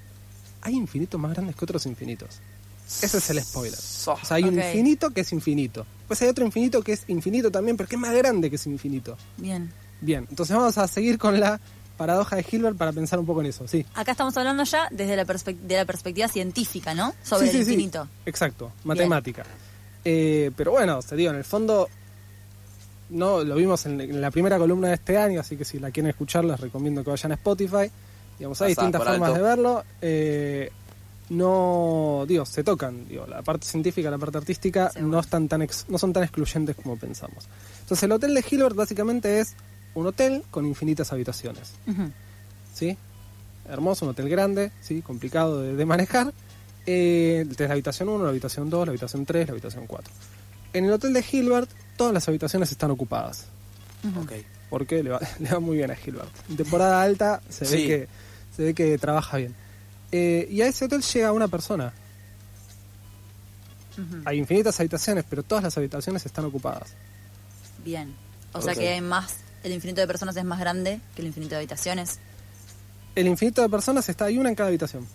hay 0.61 0.75
infinitos 0.75 1.19
más 1.19 1.33
grandes 1.33 1.55
que 1.55 1.65
otros 1.65 1.85
infinitos. 1.85 2.39
Ese 3.01 3.17
es 3.19 3.29
el 3.29 3.41
spoiler. 3.43 3.79
So- 3.79 4.13
O 4.13 4.25
sea, 4.25 4.38
hay 4.38 4.43
un 4.43 4.55
infinito 4.55 5.12
que 5.12 5.22
es 5.22 5.31
infinito. 5.31 5.86
Pues 6.08 6.22
hay 6.22 6.27
otro 6.29 6.43
infinito 6.46 6.81
que 6.81 6.93
es 6.93 7.03
infinito 7.08 7.51
también, 7.51 7.77
pero 7.77 7.88
que 7.88 7.96
es 7.96 8.01
más 8.01 8.13
grande 8.15 8.50
que 8.50 8.55
ese 8.55 8.69
infinito. 8.69 9.15
Bien. 9.38 9.72
Bien, 10.01 10.25
entonces 10.29 10.55
vamos 10.55 10.77
a 10.77 10.88
seguir 10.88 11.17
con 11.17 11.39
la 11.39 11.60
paradoja 11.98 12.38
de 12.38 12.46
Hilbert 12.50 12.77
para 12.77 12.91
pensar 12.93 13.19
un 13.19 13.25
poco 13.25 13.41
en 13.41 13.48
eso, 13.48 13.67
sí. 13.67 13.86
Acá 13.93 14.13
estamos 14.13 14.36
hablando 14.38 14.63
ya 14.63 14.88
desde 14.91 15.15
la, 15.17 15.25
perspec- 15.25 15.58
de 15.60 15.75
la 15.75 15.86
perspectiva 15.86 16.27
científica, 16.29 16.93
¿no? 16.96 17.13
Sobre 17.24 17.48
Sí, 17.50 17.58
el 17.58 17.63
sí, 17.63 17.65
sí. 17.65 17.74
infinito. 17.74 18.08
Exacto, 18.25 18.72
matemática. 18.86 19.43
Eh, 20.05 20.50
pero 20.55 20.72
bueno, 20.72 21.00
te 21.01 21.15
digo, 21.17 21.31
en 21.31 21.38
el 21.38 21.43
fondo, 21.43 21.89
no 23.10 23.43
lo 23.43 23.55
vimos 23.55 23.86
en, 23.86 24.00
en 24.01 24.22
la 24.22 24.31
primera 24.31 24.58
columna 24.58 24.88
de 24.89 24.93
este 24.96 25.17
año, 25.17 25.41
así 25.41 25.58
que 25.58 25.65
si 25.65 25.79
la 25.79 25.91
quieren 25.91 26.10
escuchar 26.10 26.46
les 26.46 26.60
recomiendo 26.60 27.03
que 27.03 27.10
vayan 27.10 27.31
a 27.34 27.36
Spotify. 27.36 27.91
Digamos, 28.38 28.62
hay 28.62 28.69
distintas 28.69 29.03
formas 29.03 29.29
alto. 29.29 29.34
de 29.34 29.41
verlo. 29.50 29.84
eh, 30.01 30.72
no, 31.29 32.25
digo, 32.27 32.45
se 32.45 32.63
tocan. 32.63 33.07
Digo, 33.07 33.25
la 33.27 33.41
parte 33.41 33.65
científica, 33.67 34.09
la 34.09 34.17
parte 34.17 34.38
artística 34.39 34.89
Seguro. 34.89 35.12
no 35.12 35.19
están 35.19 35.48
tan 35.48 35.62
ex- 35.62 35.86
no 35.89 35.98
son 35.98 36.13
tan 36.13 36.24
excluyentes 36.24 36.75
como 36.75 36.98
pensamos. 36.98 37.48
Entonces, 37.81 38.03
el 38.03 38.12
hotel 38.12 38.33
de 38.33 38.43
Hilbert 38.50 38.75
básicamente 38.75 39.39
es 39.39 39.55
un 39.95 40.07
hotel 40.07 40.43
con 40.51 40.65
infinitas 40.65 41.12
habitaciones. 41.13 41.74
Ujú. 41.88 42.12
¿sí? 42.74 42.98
Hermoso, 43.67 44.05
un 44.05 44.12
hotel 44.12 44.29
grande, 44.29 44.71
¿sí? 44.81 45.01
Complicado 45.01 45.62
de, 45.62 45.75
de 45.75 45.86
manejar. 45.86 46.33
Eh, 46.86 47.45
tenés 47.55 47.69
la 47.69 47.74
habitación 47.74 48.09
1, 48.09 48.24
la 48.24 48.29
habitación 48.29 48.69
2, 48.69 48.88
la 48.88 48.91
habitación 48.91 49.25
3, 49.25 49.48
la 49.48 49.51
habitación 49.51 49.86
4. 49.86 50.13
En 50.74 50.86
el 50.86 50.91
hotel 50.91 51.13
de 51.13 51.24
Hilbert, 51.31 51.69
todas 51.98 52.13
las 52.13 52.27
habitaciones 52.27 52.71
están 52.71 52.89
ocupadas. 52.91 53.45
Ok. 54.21 54.31
Porque 54.69 55.03
le 55.03 55.09
va, 55.12 55.19
le 55.39 55.50
va 55.51 55.59
muy 55.59 55.77
bien 55.77 55.91
a 55.91 55.95
Hilbert. 56.03 56.29
En 56.50 56.57
temporada 56.57 57.01
alta 57.03 57.41
se 57.50 57.65
ve 57.65 57.71
Sí. 57.71 57.88
que 57.88 58.07
se 58.55 58.63
ve 58.63 58.74
que 58.74 58.98
trabaja 58.98 59.38
bien. 59.38 59.53
Eh, 60.12 60.48
y 60.50 60.62
a 60.62 60.68
ese 60.68 60.86
hotel 60.86 61.01
llega 61.01 61.32
una 61.32 61.48
persona. 61.48 61.94
Hay 64.24 64.38
infinitas 64.38 64.80
habitaciones, 64.80 65.25
pero 65.30 65.44
todas 65.44 65.63
las 65.63 65.78
habitaciones 65.78 66.25
están 66.25 66.46
ocupadas. 66.46 66.94
Bien. 67.84 68.16
O 68.54 68.62
sea 68.62 68.74
que 68.74 68.89
hay 68.89 69.01
más, 69.01 69.38
el 69.63 69.74
infinito 69.74 70.00
de 70.01 70.08
personas 70.08 70.36
es 70.38 70.46
más 70.46 70.60
grande 70.60 71.01
que 71.16 71.22
el 71.22 71.28
infinito 71.28 71.51
de 71.51 71.58
habitaciones. 71.58 72.20
El 73.16 73.28
infinito 73.28 73.62
de 73.62 73.70
personas 73.70 74.08
está, 74.08 74.25
hay 74.25 74.38
una 74.38 74.50
en 74.50 74.56
cada 74.56 74.70
habitación. 74.70 75.06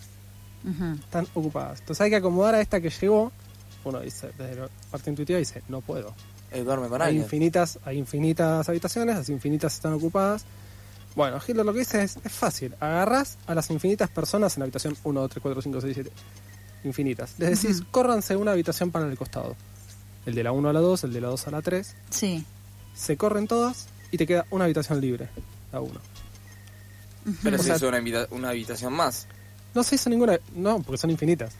Están 0.99 1.27
ocupadas. 1.33 1.79
Entonces 1.79 2.01
hay 2.01 2.09
que 2.09 2.15
acomodar 2.17 2.55
a 2.55 2.61
esta 2.61 2.79
que 2.79 2.89
llegó. 2.89 3.31
Uno 3.83 3.99
dice, 3.99 4.31
desde 4.37 4.55
la 4.55 4.69
parte 4.89 5.09
intuitiva 5.09 5.37
dice, 5.39 5.61
no 5.67 5.81
puedo. 5.81 6.13
Él 6.51 6.63
duerme 6.63 6.87
con 6.87 7.01
Hay 7.01 7.07
alguien. 7.09 7.23
infinitas, 7.23 7.79
hay 7.83 7.97
infinitas 7.97 8.67
habitaciones, 8.69 9.15
las 9.15 9.29
infinitas 9.29 9.73
están 9.73 9.93
ocupadas. 9.93 10.45
Bueno, 11.15 11.39
Hitler 11.45 11.65
lo 11.65 11.71
que 11.73 11.79
dice 11.79 12.03
es, 12.03 12.17
es 12.23 12.31
fácil. 12.31 12.73
Agarras 12.79 13.37
a 13.47 13.55
las 13.55 13.69
infinitas 13.69 14.09
personas 14.09 14.55
en 14.55 14.59
la 14.61 14.65
habitación 14.65 14.97
1, 15.03 15.21
2, 15.21 15.29
3, 15.31 15.41
4, 15.41 15.61
5, 15.61 15.81
6, 15.81 15.93
7. 15.95 16.11
Infinitas. 16.83 17.33
Les 17.37 17.61
decís, 17.61 17.81
córranse 17.89 18.35
una 18.35 18.51
habitación 18.51 18.91
para 18.91 19.07
el 19.07 19.17
costado. 19.17 19.55
El 20.25 20.35
de 20.35 20.43
la 20.43 20.51
1 20.51 20.69
a 20.69 20.73
la 20.73 20.79
2, 20.81 21.03
el 21.05 21.13
de 21.13 21.21
la 21.21 21.27
2 21.29 21.47
a 21.47 21.51
la 21.51 21.61
3. 21.61 21.95
Sí. 22.09 22.45
Se 22.95 23.15
corren 23.17 23.47
todas 23.47 23.87
y 24.11 24.17
te 24.17 24.27
queda 24.27 24.45
una 24.49 24.65
habitación 24.65 24.99
libre. 25.01 25.29
La 25.71 25.79
1. 25.81 25.91
Pero 27.43 27.55
O 27.59 27.63
sea- 27.63 27.75
es 27.75 27.81
una, 27.81 27.99
una 28.31 28.49
habitación 28.49 28.93
más. 28.93 29.27
No 29.73 29.83
se 29.83 29.95
hizo 29.95 30.09
ninguna... 30.09 30.37
No, 30.55 30.81
porque 30.81 30.97
son 30.97 31.09
infinitas. 31.09 31.53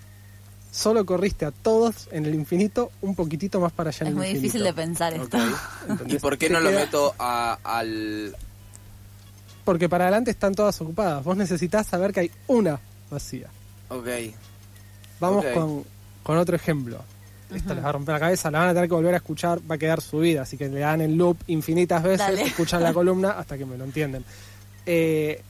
Solo 0.71 1.05
corriste 1.05 1.45
a 1.45 1.51
todos 1.51 2.07
en 2.11 2.25
el 2.25 2.35
infinito 2.35 2.91
un 3.01 3.15
poquitito 3.15 3.59
más 3.61 3.71
para 3.71 3.89
allá 3.89 3.99
en 4.01 4.07
Es 4.07 4.11
el 4.11 4.15
muy 4.15 4.25
infinito. 4.27 4.41
difícil 4.43 4.63
de 4.63 4.73
pensar 4.73 5.13
esto. 5.13 5.37
¿Y 6.07 6.19
por 6.19 6.37
qué 6.37 6.47
Te 6.47 6.53
no 6.53 6.59
lo 6.59 6.69
queda- 6.69 6.79
meto 6.81 7.15
a- 7.17 7.57
al... 7.63 8.35
Porque 9.65 9.89
para 9.89 10.05
adelante 10.05 10.31
están 10.31 10.55
todas 10.55 10.79
ocupadas. 10.79 11.23
Vos 11.23 11.35
necesitas 11.35 11.87
saber 11.87 12.13
que 12.13 12.21
hay 12.21 12.31
una 12.47 12.79
vacía. 13.09 13.49
Ok. 13.89 14.07
Vamos 15.19 15.45
con, 15.53 15.83
con 16.23 16.37
otro 16.37 16.55
ejemplo. 16.55 17.03
Esta 17.53 17.73
les 17.75 17.83
va 17.83 17.89
a 17.89 17.91
romper 17.91 18.13
la 18.13 18.19
cabeza, 18.19 18.49
la 18.49 18.59
van 18.59 18.69
a 18.69 18.73
tener 18.73 18.89
que 18.89 18.95
volver 18.95 19.13
a 19.13 19.17
escuchar, 19.17 19.59
va 19.69 19.75
a 19.75 19.77
quedar 19.77 20.01
subida, 20.01 20.41
así 20.41 20.57
que 20.57 20.67
le 20.67 20.79
dan 20.79 21.01
el 21.01 21.15
loop 21.15 21.37
infinitas 21.47 22.01
veces, 22.01 22.19
Dale. 22.19 22.43
escuchan 22.43 22.81
la 22.81 22.91
columna 22.93 23.31
hasta 23.31 23.57
que 23.57 23.65
me 23.65 23.77
lo 23.77 23.83
entienden. 23.83 24.25
Eh, 24.85 25.41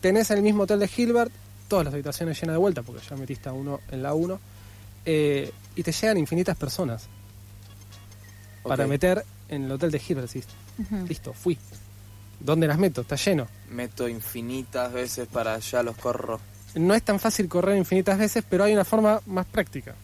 tenés 0.00 0.30
el 0.32 0.42
mismo 0.42 0.64
hotel 0.64 0.80
de 0.80 0.90
Hilbert, 0.94 1.32
todas 1.68 1.84
las 1.84 1.94
habitaciones 1.94 2.40
llenas 2.40 2.54
de 2.54 2.58
vuelta, 2.58 2.82
porque 2.82 3.02
ya 3.08 3.16
metiste 3.16 3.48
a 3.48 3.52
uno 3.52 3.80
en 3.90 4.02
la 4.02 4.14
1, 4.14 4.40
eh, 5.04 5.52
y 5.76 5.82
te 5.82 5.92
llegan 5.92 6.18
infinitas 6.18 6.56
personas 6.56 7.06
para 8.64 8.86
meter 8.86 9.24
en 9.48 9.64
el 9.64 9.72
hotel 9.72 9.92
de 9.92 10.02
Hilbert. 10.06 10.30
Listo, 11.08 11.32
fui. 11.32 11.56
¿Dónde 12.40 12.66
las 12.66 12.78
meto? 12.78 13.00
Está 13.00 13.16
lleno. 13.16 13.46
Meto 13.70 14.08
infinitas 14.08 14.92
veces 14.92 15.26
para 15.28 15.54
allá 15.54 15.82
los 15.82 15.96
corro. 15.96 16.40
No 16.74 16.94
es 16.94 17.02
tan 17.02 17.18
fácil 17.18 17.48
correr 17.48 17.76
infinitas 17.76 18.18
veces, 18.18 18.44
pero 18.48 18.64
hay 18.64 18.72
una 18.74 18.84
forma 18.84 19.20
más 19.26 19.46
práctica. 19.46 19.94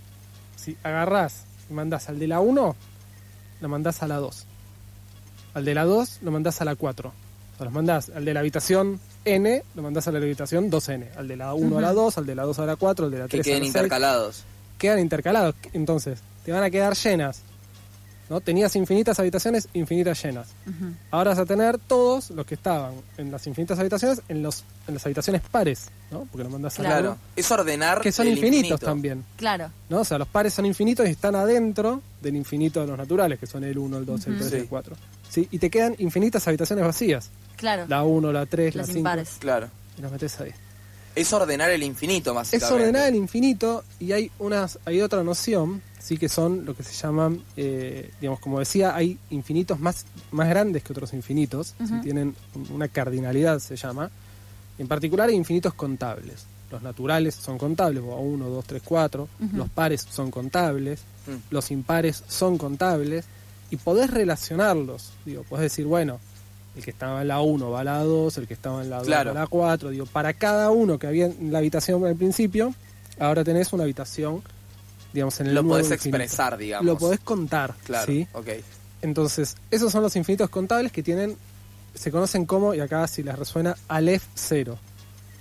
Si 0.56 0.76
agarrás 0.82 1.44
y 1.70 1.74
mandás 1.74 2.08
al 2.08 2.18
de 2.18 2.28
la 2.28 2.40
1, 2.40 2.76
lo 3.60 3.68
mandás 3.68 4.02
a 4.02 4.08
la 4.08 4.16
2. 4.16 4.46
Al 5.54 5.64
de 5.64 5.74
la 5.74 5.84
2 5.84 6.20
lo 6.22 6.30
mandás 6.30 6.60
a 6.62 6.64
la 6.64 6.74
4. 6.74 7.08
O 7.08 7.56
sea, 7.56 7.64
los 7.64 7.74
mandás 7.74 8.10
al 8.14 8.24
de 8.24 8.32
la 8.32 8.40
habitación 8.40 8.98
N, 9.24 9.62
lo 9.74 9.82
mandás 9.82 10.08
a 10.08 10.12
la 10.12 10.18
habitación 10.18 10.70
2N. 10.70 11.08
Al 11.16 11.28
de 11.28 11.36
la 11.36 11.52
1 11.52 11.78
a 11.78 11.80
la 11.82 11.92
2, 11.92 12.18
al 12.18 12.26
de 12.26 12.34
la 12.34 12.42
2 12.44 12.58
a 12.58 12.66
la 12.66 12.76
4, 12.76 13.04
al 13.04 13.10
de 13.10 13.18
la 13.18 13.24
Que 13.24 13.38
3 13.38 13.40
a 13.40 13.44
queden 13.44 13.58
la 13.58 13.64
6. 13.64 13.74
intercalados. 13.74 14.44
Quedan 14.78 14.98
intercalados. 14.98 15.54
Entonces, 15.74 16.20
te 16.44 16.52
van 16.52 16.64
a 16.64 16.70
quedar 16.70 16.94
llenas. 16.96 17.42
¿No? 18.30 18.40
Tenías 18.40 18.74
infinitas 18.76 19.18
habitaciones, 19.18 19.68
infinitas 19.74 20.22
llenas. 20.22 20.48
Ahora 21.10 21.30
vas 21.30 21.38
a 21.40 21.44
tener 21.44 21.78
todos 21.78 22.30
los 22.30 22.46
que 22.46 22.54
estaban 22.54 22.94
en 23.18 23.30
las 23.30 23.46
infinitas 23.46 23.78
habitaciones 23.78 24.22
en, 24.28 24.42
los, 24.42 24.64
en 24.88 24.94
las 24.94 25.04
habitaciones 25.04 25.42
pares, 25.42 25.86
¿no? 26.10 26.26
Porque 26.30 26.44
lo 26.44 26.50
mandás 26.50 26.78
a 26.78 26.82
la 26.82 26.88
Claro. 26.88 27.18
Es 27.36 27.50
ordenar 27.50 28.00
que 28.00 28.10
son 28.12 28.26
el 28.26 28.32
infinitos 28.34 28.62
infinito. 28.70 28.86
también. 28.86 29.24
Claro. 29.36 29.70
¿no? 29.88 30.00
O 30.00 30.04
sea, 30.04 30.18
los 30.18 30.28
pares 30.28 30.54
son 30.54 30.64
infinitos 30.66 31.06
y 31.06 31.10
están 31.10 31.34
adentro 31.34 32.00
del 32.20 32.36
infinito 32.36 32.80
de 32.80 32.86
los 32.86 32.96
naturales, 32.96 33.38
que 33.38 33.46
son 33.46 33.64
el 33.64 33.76
1, 33.76 33.98
el 33.98 34.06
2, 34.06 34.26
el 34.26 34.32
Ujú. 34.34 34.40
3 34.40 34.52
y 34.52 34.56
el 34.56 34.62
Sí. 34.62 34.68
4. 34.68 34.96
¿Sí? 35.28 35.48
Y 35.50 35.58
te 35.58 35.70
quedan 35.70 35.94
infinitas 35.98 36.46
habitaciones 36.48 36.84
vacías. 36.84 37.30
Claro. 37.56 37.86
La 37.88 38.02
1, 38.02 38.32
la 38.32 38.46
3, 38.46 38.74
la 38.74 38.80
Los 38.82 38.86
5. 38.88 38.98
impares. 38.98 39.30
Claro. 39.38 39.68
Y 39.98 40.02
las 40.02 40.10
metes 40.12 40.40
ahí. 40.40 40.50
Es 41.14 41.30
ordenar 41.34 41.70
el 41.70 41.82
infinito, 41.82 42.30
Es 42.30 42.34
básicamente. 42.36 42.74
ordenar 42.74 43.08
el 43.08 43.16
infinito 43.16 43.84
y 44.00 44.12
hay 44.12 44.30
unas 44.38 44.78
hay 44.86 45.02
otra 45.02 45.22
noción, 45.22 45.82
sí 46.02 46.16
que 46.18 46.28
son 46.28 46.64
lo 46.64 46.74
que 46.74 46.82
se 46.82 46.92
llaman, 46.94 47.40
eh, 47.56 48.10
digamos, 48.20 48.40
como 48.40 48.58
decía, 48.58 48.94
hay 48.96 49.18
infinitos 49.30 49.78
más, 49.78 50.04
más 50.32 50.48
grandes 50.48 50.82
que 50.82 50.92
otros 50.92 51.12
infinitos, 51.12 51.74
tienen 52.02 52.34
un- 52.54 52.66
una 52.72 52.88
cardinalidad, 52.88 53.58
se 53.60 53.76
llama. 53.76 54.10
En 54.78 54.88
particular 54.88 55.28
hay 55.28 55.36
infinitos 55.36 55.74
contables. 55.74 56.44
Los 56.70 56.82
naturales 56.82 57.34
son 57.34 57.58
contables, 57.58 58.02
1, 58.04 58.48
2, 58.48 58.64
3, 58.64 58.82
4. 58.84 59.28
Ujú. 59.40 59.56
Los 59.56 59.68
pares 59.68 60.06
son 60.10 60.30
contables. 60.30 61.00
Mm. 61.26 61.52
Los 61.54 61.70
impares 61.70 62.24
son 62.28 62.56
contables. 62.58 63.26
Y 63.70 63.76
podés 63.76 64.10
relacionarlos. 64.10 65.12
Digo, 65.24 65.42
podés 65.44 65.64
decir, 65.64 65.84
bueno, 65.86 66.18
el 66.74 66.82
que 66.82 66.90
estaba 66.90 67.20
en 67.22 67.28
la 67.28 67.40
1 67.42 67.70
va 67.70 67.80
a 67.80 67.84
la 67.84 67.98
2, 68.02 68.38
el 68.38 68.46
que 68.48 68.54
estaba 68.54 68.82
en 68.82 68.88
la 68.90 68.98
2 68.98 69.06
Claro. 69.06 69.32
va 69.34 69.40
a 69.40 69.42
la 69.44 69.46
4. 69.46 69.90
Digo, 69.90 70.06
para 70.06 70.32
cada 70.32 70.70
uno 70.70 70.98
que 70.98 71.06
había 71.06 71.26
en 71.26 71.52
la 71.52 71.58
habitación 71.58 72.04
al 72.06 72.16
principio, 72.16 72.74
ahora 73.20 73.44
tenés 73.44 73.72
una 73.74 73.82
habitación, 73.84 74.42
digamos, 75.12 75.40
en 75.40 75.46
el 75.48 75.54
Lo 75.54 75.62
nuevo 75.62 75.74
podés 75.78 75.90
infinito. 75.92 76.16
expresar, 76.22 76.56
digamos. 76.58 76.86
Lo 76.86 76.98
podés 76.98 77.20
contar, 77.20 77.74
Claro. 77.84 78.06
¿sí? 78.06 78.26
Ok. 78.32 78.48
Entonces, 79.02 79.56
esos 79.70 79.90
son 79.92 80.02
los 80.02 80.14
infinitos 80.16 80.48
contables 80.50 80.92
que 80.92 81.02
tienen, 81.02 81.36
se 81.94 82.10
conocen 82.10 82.46
como, 82.46 82.74
y 82.74 82.80
acá 82.80 83.06
si 83.08 83.22
les 83.22 83.38
resuena, 83.38 83.74
Aleph 83.88 84.22
0, 84.34 84.78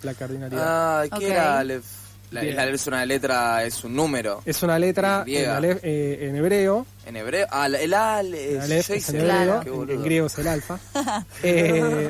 la 0.03 0.13
cardinalidad. 0.15 1.01
Ah, 1.03 1.17
¿qué 1.19 1.29
era 1.31 1.59
Aleph? 1.59 1.85
La, 2.31 2.41
la 2.43 2.61
Aleph 2.63 2.75
es 2.75 2.87
una 2.87 3.05
letra, 3.05 3.63
es 3.65 3.83
un 3.83 3.93
número. 3.95 4.41
Es 4.45 4.63
una 4.63 4.79
letra 4.79 5.23
en. 5.27 5.49
Aleph, 5.49 5.79
eh, 5.83 6.27
en 6.29 6.35
hebreo, 6.37 6.85
En 7.05 7.17
hebreo. 7.17 7.45
Ah, 7.51 7.67
el 7.67 7.93
Ale. 7.93 8.51
el 8.53 8.61
Aleph 8.61 8.87
yo 8.87 8.93
es 8.95 9.09
en 9.09 9.15
hebreo, 9.17 9.61
Claro. 9.61 9.83
En- 9.91 10.01
griego 10.03 10.27
es 10.27 10.37
el 10.37 10.47
alfa. 10.47 10.79
Eh, 11.43 12.09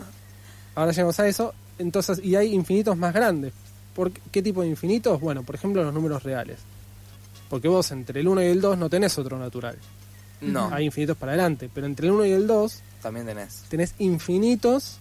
ahora 0.76 0.92
llegamos 0.92 1.20
a 1.20 1.28
eso. 1.28 1.54
Entonces, 1.80 2.20
y 2.24 2.36
hay 2.36 2.54
infinitos 2.54 2.96
más 2.98 3.14
grandes. 3.14 3.52
¿Por 3.96 4.12
qué, 4.12 4.22
qué 4.32 4.42
tipo 4.44 4.62
de 4.62 4.68
infinitos? 4.68 5.20
Bueno, 5.20 5.42
por 5.44 5.56
ejemplo, 5.56 5.84
los 5.84 5.94
números 5.94 6.22
reales. 6.24 6.58
Porque 7.52 7.68
vos 7.68 7.92
entre 7.92 8.22
el 8.22 8.28
1 8.30 8.42
y 8.44 8.46
el 8.48 8.62
2 8.62 8.78
no 8.78 8.90
tenés 8.90 9.18
otro 9.18 9.38
natural. 9.38 9.76
No, 10.40 10.70
Hay 10.74 10.86
infinitos 10.86 11.18
para 11.18 11.34
adelante, 11.34 11.70
pero 11.72 11.86
entre 11.86 12.08
el 12.08 12.14
1 12.14 12.26
y 12.26 12.32
el 12.32 12.48
2 12.48 12.80
también 13.04 13.26
tenés. 13.28 13.64
tenés 13.70 13.94
infinitos 14.00 14.98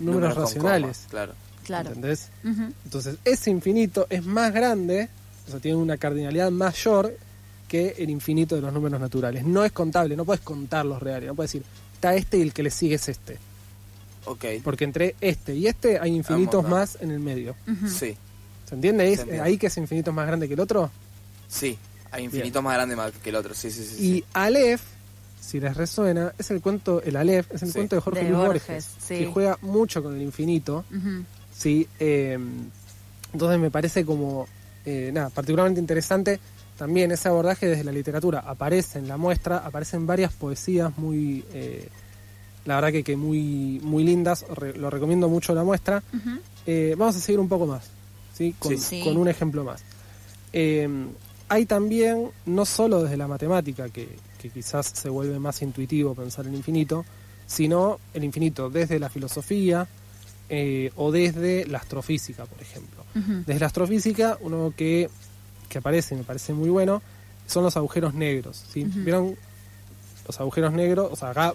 números, 0.00 0.34
racionales. 0.34 0.82
comas, 0.82 1.06
claro. 1.10 1.32
Claro. 1.64 1.88
¿Entendés? 1.90 2.30
Entonces, 2.84 3.16
ese 3.24 3.50
infinito 3.50 4.06
es 4.10 4.24
más 4.24 4.52
grande, 4.52 5.08
o 5.46 5.50
sea, 5.52 5.60
tiene 5.60 5.76
una 5.76 5.96
cardinalidad 5.98 6.50
mayor 6.50 7.16
que 7.68 7.94
el 7.98 8.10
infinito 8.10 8.56
de 8.56 8.62
los 8.62 8.72
números 8.72 8.98
naturales. 9.00 9.44
No 9.44 9.64
es 9.64 9.70
contable, 9.70 10.16
no 10.16 10.24
puedes 10.24 10.40
contar 10.42 10.84
los 10.86 11.00
reales, 11.00 11.28
no 11.28 11.34
puedes 11.36 11.52
decir, 11.52 11.64
está 11.94 12.14
este 12.16 12.38
y 12.38 12.42
el 12.42 12.52
que 12.52 12.62
le 12.64 12.70
sigue 12.70 12.94
es 12.96 13.08
este. 13.08 13.38
Ok. 14.24 14.44
Porque 14.64 14.84
entre 14.84 15.14
este 15.20 15.54
y 15.54 15.66
este 15.68 15.98
hay 16.00 16.14
infinitos 16.16 16.64
Vamos, 16.64 16.70
más 16.70 16.98
en 17.00 17.10
el 17.12 17.20
medio. 17.20 17.54
Sí, 17.86 18.16
¿Se 18.68 18.74
entiende? 18.74 19.08
Es 19.12 19.16
Se 19.18 19.22
entiende. 19.22 19.42
ahí 19.44 19.58
que 19.58 19.66
ese 19.68 19.78
infinito 19.80 20.10
es 20.10 20.16
más 20.16 20.26
grande 20.26 20.48
que 20.48 20.54
el 20.54 20.60
otro. 20.60 20.90
Sí. 21.52 21.76
Hay 22.10 22.24
infinitos 22.24 22.62
más 22.62 22.74
grandes 22.74 22.96
más 22.96 23.10
que 23.12 23.30
el 23.30 23.36
otro. 23.36 23.54
Sí, 23.54 23.70
sí, 23.70 23.84
sí. 23.84 23.94
Y 24.04 24.12
sí. 24.18 24.24
Aleph, 24.34 24.82
si 25.40 25.58
les 25.60 25.74
resuena, 25.76 26.32
es 26.38 26.50
el 26.50 26.60
cuento, 26.60 27.00
el 27.02 27.16
Aleph, 27.16 27.50
es 27.52 27.62
el 27.62 27.68
Sí. 27.68 27.74
cuento 27.74 27.96
de 27.96 28.02
Jorge 28.02 28.24
De 28.24 28.30
Luis 28.30 28.36
Borges, 28.38 28.66
Borges, 28.68 28.88
sí. 29.02 29.18
que 29.18 29.26
juega 29.26 29.58
mucho 29.62 30.02
con 30.02 30.14
el 30.14 30.20
infinito. 30.22 30.84
Sí, 31.56 31.88
eh, 31.98 32.38
entonces 33.32 33.58
me 33.58 33.70
parece 33.70 34.04
como, 34.04 34.46
eh, 34.84 35.10
nada, 35.12 35.30
particularmente 35.30 35.80
interesante 35.80 36.38
también 36.76 37.12
ese 37.12 37.28
abordaje 37.28 37.66
desde 37.66 37.84
la 37.84 37.92
literatura. 37.92 38.40
Aparece 38.40 38.98
en 38.98 39.08
la 39.08 39.16
muestra, 39.16 39.58
aparecen 39.58 40.06
varias 40.06 40.32
poesías 40.34 40.96
muy, 40.98 41.44
eh, 41.54 41.88
la 42.66 42.74
verdad 42.74 42.92
que, 42.92 43.02
que 43.04 43.16
muy, 43.16 43.80
muy 43.82 44.04
lindas, 44.04 44.44
re- 44.54 44.74
lo 44.76 44.90
recomiendo 44.90 45.28
mucho 45.30 45.54
la 45.54 45.64
muestra. 45.64 46.02
Eh, 46.66 46.94
vamos 46.98 47.16
a 47.16 47.20
seguir 47.20 47.40
un 47.40 47.48
poco 47.48 47.66
más, 47.66 47.84
¿sí? 48.36 48.54
Con, 48.58 48.76
Sí. 48.78 49.00
con 49.02 49.16
un 49.16 49.28
ejemplo 49.28 49.64
más. 49.64 49.80
Eh, 50.52 50.86
hay 51.52 51.66
también, 51.66 52.30
no 52.46 52.64
solo 52.64 53.02
desde 53.02 53.18
la 53.18 53.28
matemática, 53.28 53.88
que, 53.90 54.08
que 54.40 54.48
quizás 54.48 54.86
se 54.86 55.10
vuelve 55.10 55.38
más 55.38 55.60
intuitivo 55.60 56.14
pensar 56.14 56.46
el 56.46 56.54
infinito, 56.54 57.04
sino 57.46 58.00
el 58.14 58.24
infinito 58.24 58.70
desde 58.70 58.98
la 58.98 59.10
filosofía, 59.10 59.86
eh, 60.48 60.90
o 60.96 61.10
desde 61.12 61.66
la 61.66 61.78
astrofísica, 61.78 62.46
por 62.46 62.60
ejemplo. 62.60 63.04
Desde 63.14 63.60
la 63.60 63.66
astrofísica, 63.66 64.38
uno 64.40 64.72
que, 64.76 65.08
que 65.68 65.78
aparece 65.78 66.14
y 66.14 66.18
me 66.18 66.24
parece 66.24 66.52
muy 66.52 66.70
bueno 66.70 67.02
son 67.46 67.64
los 67.64 67.76
agujeros 67.76 68.14
negros. 68.14 68.64
¿Vieron 68.74 69.36
los 70.26 70.40
agujeros 70.40 70.72
negros? 70.72 71.08
O 71.12 71.16
sea, 71.16 71.30
acá 71.30 71.54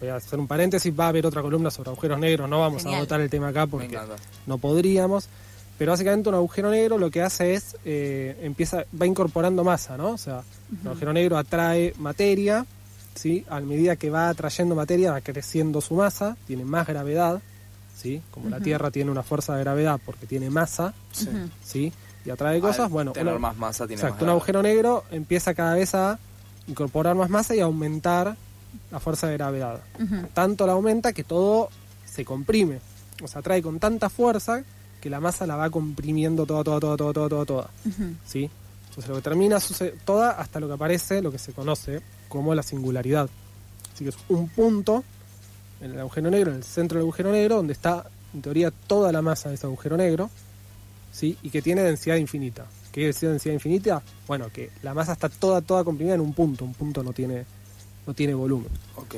voy 0.00 0.08
a 0.08 0.16
hacer 0.16 0.38
un 0.38 0.46
paréntesis, 0.46 0.92
va 0.98 1.06
a 1.06 1.08
haber 1.08 1.26
otra 1.26 1.42
columna 1.42 1.70
sobre 1.70 1.90
agujeros 1.90 2.18
negros, 2.18 2.48
no 2.48 2.60
vamos 2.60 2.82
Genial. 2.82 2.94
a 2.94 2.98
agotar 2.98 3.20
el 3.20 3.30
tema 3.30 3.48
acá 3.48 3.66
porque 3.66 3.98
no 4.46 4.58
podríamos. 4.58 5.28
Pero 5.78 5.92
básicamente 5.92 6.28
un 6.28 6.34
agujero 6.36 6.70
negro 6.70 6.98
lo 6.98 7.10
que 7.10 7.22
hace 7.22 7.54
es, 7.54 7.76
eh, 7.84 8.38
empieza, 8.42 8.84
va 9.00 9.06
incorporando 9.06 9.64
masa, 9.64 9.96
¿no? 9.96 10.10
O 10.10 10.18
sea, 10.18 10.42
un 10.80 10.86
agujero 10.88 11.12
negro 11.12 11.36
atrae 11.38 11.94
materia, 11.98 12.64
¿sí? 13.14 13.44
A 13.48 13.58
medida 13.60 13.96
que 13.96 14.10
va 14.10 14.28
atrayendo 14.28 14.74
materia 14.74 15.12
va 15.12 15.20
creciendo 15.20 15.80
su 15.80 15.94
masa, 15.94 16.36
tiene 16.46 16.64
más 16.64 16.86
gravedad, 16.86 17.40
¿sí? 17.96 18.22
Como 18.30 18.48
la. 18.48 18.60
Tierra 18.60 18.90
tiene 18.90 19.10
una 19.10 19.22
fuerza 19.22 19.54
de 19.56 19.60
gravedad 19.64 19.98
porque 20.04 20.26
tiene 20.26 20.50
masa, 20.50 20.94
Sí. 21.64 21.92
Y 22.24 22.30
atrae 22.30 22.60
cosas, 22.60 22.86
Al 22.86 22.90
bueno, 22.90 23.10
tener 23.12 23.32
una- 23.34 23.48
más 23.48 23.56
masa 23.56 23.84
tiene 23.88 24.00
exacto, 24.00 24.18
más 24.18 24.22
un 24.24 24.28
agujero 24.30 24.62
negro 24.62 25.02
empieza 25.10 25.54
cada 25.54 25.74
vez 25.74 25.92
a 25.96 26.20
incorporar 26.68 27.16
más 27.16 27.28
masa 27.28 27.56
y 27.56 27.60
aumentar 27.60 28.36
la 28.92 29.00
fuerza 29.00 29.26
de 29.26 29.32
gravedad. 29.34 29.80
Tanto 30.32 30.64
la 30.66 30.74
aumenta 30.74 31.12
que 31.12 31.24
todo 31.24 31.68
se 32.06 32.24
comprime. 32.24 32.78
O 33.24 33.26
sea, 33.26 33.40
atrae 33.40 33.60
con 33.60 33.80
tanta 33.80 34.08
fuerza 34.08 34.62
que 35.02 35.10
la 35.10 35.20
masa 35.20 35.46
la 35.46 35.56
va 35.56 35.68
comprimiendo 35.68 36.46
toda, 36.46 36.64
toda, 36.64 36.80
toda, 36.80 36.96
toda, 36.96 37.12
toda, 37.12 37.28
toda, 37.28 37.44
toda. 37.44 37.70
¿sí? 38.24 38.48
Entonces 38.88 39.08
lo 39.10 39.16
que 39.16 39.22
termina 39.22 39.58
suce- 39.60 39.94
toda 40.04 40.30
hasta 40.30 40.60
lo 40.60 40.68
que 40.68 40.74
aparece, 40.74 41.20
lo 41.20 41.30
que 41.32 41.38
se 41.38 41.52
conoce 41.52 42.00
como 42.28 42.54
la 42.54 42.62
singularidad. 42.62 43.28
Así 43.92 44.04
que 44.04 44.10
es 44.10 44.16
un 44.28 44.48
punto 44.48 45.02
en 45.80 45.90
el 45.90 45.98
agujero 46.00 46.30
negro, 46.30 46.50
en 46.52 46.58
el 46.58 46.64
centro 46.64 46.98
del 46.98 47.04
agujero 47.04 47.32
negro, 47.32 47.56
donde 47.56 47.72
está 47.74 48.06
en 48.32 48.40
teoría 48.40 48.70
toda 48.70 49.10
la 49.12 49.20
masa 49.20 49.48
de 49.48 49.56
ese 49.56 49.66
agujero 49.66 49.96
negro, 49.96 50.30
¿sí? 51.12 51.36
Y 51.42 51.50
que 51.50 51.60
tiene 51.60 51.82
densidad 51.82 52.16
infinita. 52.16 52.64
¿Qué 52.92 53.08
es 53.08 53.20
densidad 53.20 53.54
infinita? 53.54 54.02
Bueno, 54.28 54.48
que 54.52 54.70
la 54.82 54.94
masa 54.94 55.12
está 55.14 55.28
toda, 55.28 55.60
toda 55.62 55.82
comprimida 55.84 56.14
en 56.14 56.20
un 56.20 56.32
punto. 56.32 56.64
Un 56.64 56.74
punto 56.74 57.02
no 57.02 57.12
tiene, 57.12 57.44
no 58.06 58.14
tiene 58.14 58.34
volumen. 58.34 58.70
Ok. 58.96 59.16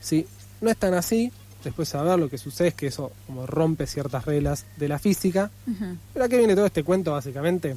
¿sí? 0.00 0.26
No 0.60 0.70
es 0.70 0.76
tan 0.78 0.94
así. 0.94 1.30
Después 1.66 1.92
a 1.96 2.02
ver 2.04 2.16
lo 2.18 2.28
que 2.30 2.38
sucede 2.38 2.68
es 2.68 2.74
que 2.74 2.86
eso 2.86 3.10
como 3.26 3.44
rompe 3.44 3.88
ciertas 3.88 4.24
reglas 4.24 4.64
de 4.76 4.86
la 4.86 5.00
física. 5.00 5.50
Ujú. 5.66 5.96
Pero 6.14 6.24
aquí 6.24 6.36
viene 6.36 6.54
todo 6.54 6.66
este 6.66 6.84
cuento 6.84 7.10
básicamente. 7.10 7.76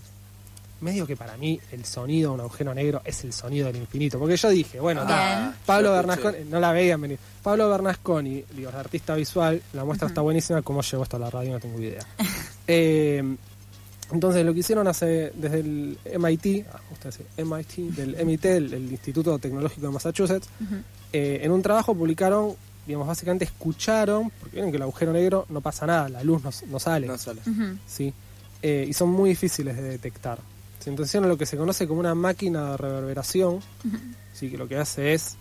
Medio 0.82 1.08
que 1.08 1.18
para 1.18 1.36
mí 1.38 1.60
el 1.72 1.84
sonido 1.86 2.30
de 2.30 2.36
un 2.36 2.40
agujero 2.42 2.74
negro 2.76 3.02
es 3.04 3.24
el 3.24 3.34
sonido 3.34 3.66
del 3.66 3.78
infinito. 3.78 4.20
Porque 4.20 4.38
yo 4.38 4.50
dije, 4.50 4.80
bueno, 4.80 5.02
Ah. 5.08 5.52
Pablo 5.66 5.92
Bernasconi, 5.92 6.38
no 6.50 6.60
la 6.60 6.72
veían 6.72 7.02
venir. 7.02 7.18
Pablo 7.42 7.68
Bernasconi, 7.68 8.44
digo, 8.56 8.70
artista 8.70 9.16
visual, 9.16 9.60
la 9.74 9.84
muestra 9.84 10.08
está 10.08 10.22
buenísima. 10.22 10.62
¿Cómo 10.62 10.82
llegó 10.82 11.02
esto 11.04 11.18
a 11.18 11.20
la 11.20 11.30
radio? 11.32 11.54
No 11.54 11.60
tengo 11.60 11.80
idea. 11.80 12.06
Eh, 12.72 13.24
entonces 14.12 14.46
lo 14.46 14.54
que 14.54 14.60
hicieron 14.60 14.88
hace 14.88 15.32
desde 15.34 15.62
el 15.62 15.98
MIT, 16.20 16.68
ah, 16.72 16.80
MIT, 17.44 17.78
del 17.96 18.16
MIT, 18.24 18.46
el, 18.46 18.74
el 18.76 18.92
Instituto 18.92 19.40
Tecnológico 19.40 19.88
de 19.88 19.92
Massachusetts, 19.94 20.48
eh, 21.12 21.40
en 21.42 21.52
un 21.52 21.64
trabajo 21.64 21.96
publicaron, 21.96 22.54
digamos, 22.86 23.08
básicamente 23.08 23.46
escucharon, 23.46 24.32
porque 24.40 24.56
vieron 24.56 24.72
que 24.72 24.78
el 24.78 24.84
agujero 24.84 25.14
negro 25.14 25.46
no 25.50 25.62
pasa 25.62 25.86
nada, 25.86 26.10
la 26.10 26.24
luz 26.24 26.44
no, 26.44 26.50
no 26.68 26.80
sale. 26.80 27.08
No 27.08 27.18
sale. 27.18 27.42
¿sí? 27.86 28.14
Eh, 28.62 28.86
y 28.90 28.94
son 28.94 29.10
muy 29.10 29.30
difíciles 29.30 29.76
de 29.78 29.84
detectar. 29.84 30.40
¿sí? 30.80 30.90
Entonces 30.90 31.22
lo 31.22 31.38
que 31.38 31.46
se 31.46 31.58
conoce 31.58 31.88
como 31.88 32.00
una 32.00 32.16
máquina 32.16 32.72
de 32.72 32.78
reverberación, 32.78 33.60
¿sí? 34.34 34.50
que 34.50 34.58
lo 34.58 34.68
que 34.68 34.78
hace 34.78 35.14
es 35.14 35.38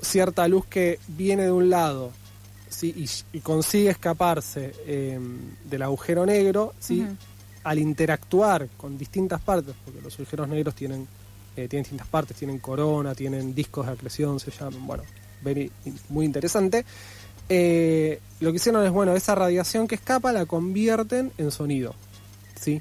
cierta 0.00 0.46
luz 0.48 0.66
que 0.66 0.98
viene 1.08 1.44
de 1.44 1.52
un 1.52 1.70
lado 1.70 2.12
¿sí? 2.68 2.94
y, 2.96 3.36
y 3.38 3.40
consigue 3.40 3.90
escaparse 3.90 4.74
eh, 4.86 5.18
del 5.64 5.82
agujero 5.82 6.26
negro, 6.26 6.74
¿sí? 6.78 7.06
Al 7.62 7.78
interactuar 7.78 8.68
con 8.76 8.98
distintas 8.98 9.40
partes, 9.40 9.74
porque 9.82 10.02
los 10.02 10.14
agujeros 10.16 10.46
negros 10.48 10.74
tienen, 10.74 11.08
eh, 11.56 11.66
tienen 11.68 11.84
distintas 11.84 12.08
partes, 12.08 12.36
tienen 12.36 12.58
corona, 12.58 13.14
tienen 13.14 13.54
discos 13.54 13.86
de 13.86 13.92
acreción, 13.92 14.38
se 14.38 14.50
llaman, 14.50 14.86
bueno, 14.86 15.04
very- 15.44 15.70
muy 16.08 16.24
interesante. 16.24 16.84
Eh, 17.48 18.20
lo 18.40 18.50
que 18.50 18.56
hicieron 18.56 18.84
es, 18.84 18.90
bueno, 18.90 19.14
esa 19.14 19.34
radiación 19.34 19.86
que 19.86 19.94
escapa 19.96 20.32
la 20.32 20.46
convierten 20.46 21.30
en 21.38 21.50
sonido, 21.50 21.94
¿sí? 22.58 22.80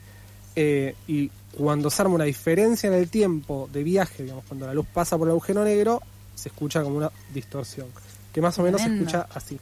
Eh, 0.55 0.95
y 1.07 1.29
cuando 1.57 1.89
se 1.89 2.01
arma 2.01 2.15
una 2.15 2.23
diferencia 2.23 2.87
en 2.87 2.93
el 2.93 3.09
tiempo 3.09 3.69
de 3.71 3.83
viaje, 3.83 4.23
digamos, 4.23 4.45
cuando 4.47 4.65
la 4.65 4.73
luz 4.73 4.85
pasa 4.91 5.17
por 5.17 5.27
el 5.27 5.31
agujero 5.31 5.63
negro, 5.65 6.01
se 6.35 6.49
escucha 6.49 6.81
como 6.81 6.97
una 6.97 7.11
distorsión, 7.33 7.87
que 8.31 8.41
más 8.41 8.57
o 8.57 8.63
menos 8.63 8.81
se 8.81 8.87
escucha 8.95 9.27
así. 9.33 9.59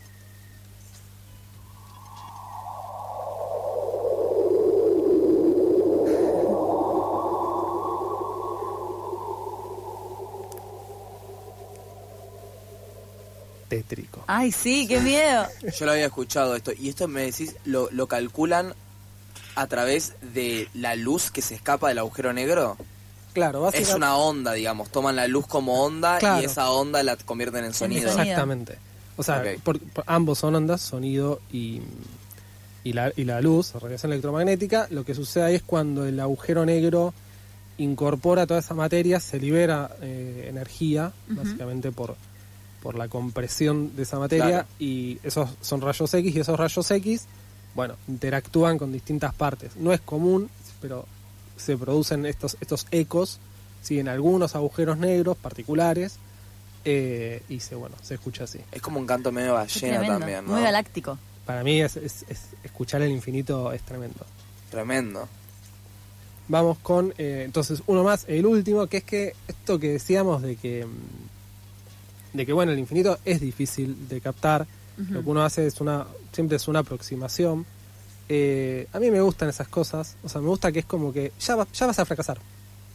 Tétrico. 13.72 14.24
Ay, 14.28 14.52
sí, 14.52 14.86
qué 14.88 15.00
miedo. 15.00 15.46
Yo 15.80 15.86
lo 15.86 15.94
había 15.94 16.06
escuchado 16.08 16.56
esto. 16.56 16.72
Y 16.78 16.90
esto 16.90 17.08
me 17.08 17.22
decís, 17.22 17.56
lo, 17.66 17.90
lo 17.92 18.08
calculan 18.08 18.74
a 19.56 19.68
través 19.68 20.14
de 20.34 20.68
la 20.74 20.96
luz 20.96 21.32
que 21.32 21.42
se 21.42 21.56
escapa 21.56 21.88
del 21.90 22.00
agujero 22.00 22.34
negro. 22.34 22.76
Claro, 23.34 23.60
Es 23.60 23.64
básicamente. 23.74 23.96
una 23.96 24.18
onda, 24.18 24.52
digamos. 24.54 24.90
Toman 24.92 25.16
la 25.16 25.26
luz 25.28 25.48
como 25.48 25.84
onda 25.84 26.18
Claro. 26.20 26.42
y 26.42 26.46
esa 26.46 26.70
onda 26.72 27.02
la 27.02 27.16
convierten 27.16 27.64
en 27.64 27.74
sonido. 27.74 28.10
Exactamente. 28.10 28.78
O 29.16 29.24
sea, 29.24 29.38
Ok. 29.40 29.62
por- 29.64 29.80
por- 29.80 30.04
ambos 30.08 30.40
son 30.40 30.56
ondas, 30.56 30.82
sonido 30.82 31.40
y, 31.52 31.82
y, 32.84 32.92
la, 32.94 33.14
y 33.16 33.24
la 33.24 33.40
luz, 33.40 33.72
radiación 33.74 34.12
electromagnética. 34.12 34.88
Lo 34.90 35.06
que 35.06 35.16
sucede 35.16 35.46
ahí 35.46 35.56
es 35.56 35.64
cuando 35.64 36.06
el 36.06 36.20
agujero 36.20 36.66
negro 36.66 37.14
incorpora 37.78 38.46
toda 38.46 38.60
esa 38.60 38.74
materia, 38.74 39.20
se 39.20 39.40
libera 39.40 39.92
eh, 40.02 40.48
energía, 40.50 41.12
básicamente 41.30 41.92
por, 41.92 42.16
por 42.82 42.96
la 42.96 43.08
compresión 43.08 43.96
de 43.96 44.04
esa 44.04 44.18
materia, 44.20 44.48
Claro. 44.48 44.68
y 44.80 45.20
esos 45.24 45.50
son 45.62 45.82
rayos 45.82 46.14
X, 46.14 46.36
y 46.36 46.40
esos 46.40 46.58
rayos 46.60 46.90
X, 46.92 47.26
bueno, 47.76 47.96
interactúan 48.08 48.78
con 48.78 48.92
distintas 48.92 49.34
partes. 49.34 49.76
No 49.78 49.94
es 49.94 50.02
común, 50.02 50.50
pero 50.82 51.06
se 51.58 51.78
producen 51.78 52.26
estos, 52.26 52.58
estos 52.60 52.88
ecos, 52.92 53.40
¿sí? 53.82 54.00
en 54.00 54.08
algunos 54.08 54.56
agujeros 54.56 54.98
negros 54.98 55.38
particulares, 55.38 56.16
eh, 56.84 57.44
y 57.50 57.60
se, 57.60 57.76
bueno, 57.76 57.96
se 58.02 58.16
escucha 58.16 58.46
así. 58.46 58.60
Es 58.72 58.82
como 58.82 59.00
un 59.00 59.06
canto 59.06 59.32
medio 59.32 59.54
ballena 59.54 60.02
también, 60.06 60.46
¿no? 60.46 60.54
Muy 60.54 60.64
galáctico. 60.64 61.20
Para 61.46 61.64
mí 61.64 61.80
es, 61.82 61.96
es- 61.98 62.26
es- 62.28 62.42
escuchar 62.64 63.04
el 63.04 63.12
infinito 63.12 63.72
es 63.72 63.82
tremendo. 63.84 64.26
Tremendo. 64.72 65.28
Vamos 66.48 66.80
con, 66.80 67.14
eh, 67.18 67.44
entonces, 67.46 67.82
uno 67.88 68.04
más, 68.04 68.26
el 68.28 68.46
último, 68.46 68.88
que 68.88 68.98
es 68.98 69.04
que 69.04 69.36
esto 69.48 69.80
que 69.80 69.90
decíamos 69.94 70.42
de 70.42 70.56
que, 70.58 70.86
mm, 70.86 70.90
de 72.34 72.46
que 72.46 72.54
bueno, 72.54 72.72
el 72.72 72.80
infinito 72.80 73.18
es 73.26 73.40
difícil 73.42 74.08
de 74.08 74.22
captar. 74.22 74.66
Lo 75.10 75.24
que 75.24 75.30
uno 75.30 75.44
hace 75.44 75.66
es 75.66 75.82
una, 75.82 76.06
siempre 76.32 76.58
es 76.58 76.68
una 76.68 76.80
aproximación. 76.80 77.66
Eh, 78.30 78.88
a 78.94 79.00
mí 79.00 79.10
me 79.10 79.20
gustan 79.22 79.50
esas 79.50 79.68
cosas, 79.68 80.16
o 80.24 80.30
sea, 80.30 80.40
me 80.42 80.48
gusta 80.48 80.72
que 80.72 80.80
es 80.80 80.86
como 80.86 81.12
que 81.12 81.32
ya, 81.40 81.56
va- 81.56 81.68
ya 81.74 81.88
vas 81.88 82.00
a 82.00 82.06
fracasar. 82.06 82.38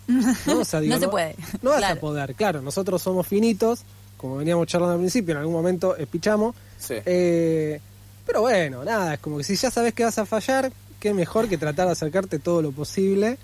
¿no? 0.47 0.61
O 0.61 0.65
sea, 0.65 0.81
digo, 0.81 0.95
No 0.95 1.01
se 1.01 1.09
puede. 1.09 1.35
No 1.63 1.71
vas 1.71 1.83
a 1.83 1.97
poder, 1.97 2.35
claro, 2.35 2.63
nosotros 2.63 3.03
somos 3.03 3.27
finitos, 3.27 3.81
como 4.17 4.37
veníamos 4.37 4.67
charlando 4.69 4.95
al 4.95 5.01
principio, 5.01 5.33
en 5.33 5.39
algún 5.39 5.55
momento 5.55 5.97
espichamos, 5.97 6.55
Sí. 6.79 6.95
eh, 7.05 7.81
pero 8.25 8.43
bueno, 8.43 8.85
nada, 8.85 9.15
es 9.15 9.21
como 9.21 9.39
que 9.39 9.45
si 9.45 9.57
ya 9.57 9.71
sabes 9.71 9.93
que 9.95 10.05
vas 10.05 10.19
a 10.19 10.27
fallar, 10.27 10.71
qué 11.01 11.13
mejor 11.13 11.49
que 11.49 11.59
tratar 11.59 11.87
de 11.87 11.93
acercarte 11.93 12.39
todo 12.39 12.63
lo 12.63 12.71
posible 12.73 13.39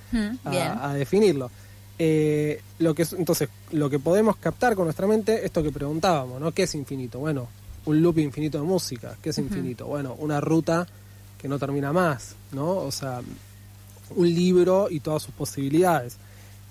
a 0.44 0.94
definirlo. 0.94 1.50
Eh, 2.04 2.60
lo 2.80 2.96
que 2.96 3.02
es- 3.02 3.12
entonces, 3.12 3.48
lo 3.70 3.88
que 3.88 4.00
podemos 4.00 4.34
captar 4.36 4.74
con 4.74 4.86
nuestra 4.86 5.06
mente, 5.06 5.46
esto 5.46 5.62
que 5.62 5.70
preguntábamos, 5.70 6.40
¿no? 6.40 6.50
¿Qué 6.50 6.64
es 6.64 6.74
infinito? 6.74 7.20
Bueno, 7.20 7.46
un 7.86 8.02
loop 8.02 8.18
infinito 8.18 8.58
de 8.58 8.64
música. 8.64 9.16
¿Qué 9.22 9.30
es 9.30 9.38
infinito? 9.38 9.86
Bueno, 9.86 10.16
una 10.18 10.40
ruta 10.40 10.84
que 11.38 11.46
no 11.46 11.60
termina 11.60 11.92
más, 11.92 12.34
¿no? 12.50 12.70
O 12.78 12.90
sea, 12.90 13.20
un 14.16 14.28
libro 14.34 14.88
y 14.90 14.98
todas 14.98 15.22
sus 15.22 15.32
posibilidades. 15.32 16.16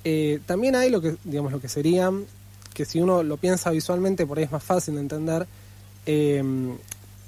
Eh, 0.04 0.42
también 0.46 0.76
hay 0.76 0.90
lo 0.90 1.00
que, 1.00 1.16
digamos, 1.24 1.54
lo 1.54 1.62
que 1.62 1.70
serían, 1.70 2.26
que 2.74 2.84
si 2.84 3.00
uno 3.00 3.24
lo 3.24 3.38
piensa 3.38 3.70
visualmente, 3.72 4.26
por 4.26 4.38
ahí 4.38 4.44
es 4.44 4.52
más 4.52 4.64
fácil 4.66 4.96
de 4.96 5.00
entender, 5.00 5.48
eh, 6.08 6.44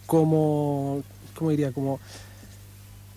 como, 0.06 1.04
¿cómo 1.38 1.52
diría? 1.52 1.72
Como 1.72 2.02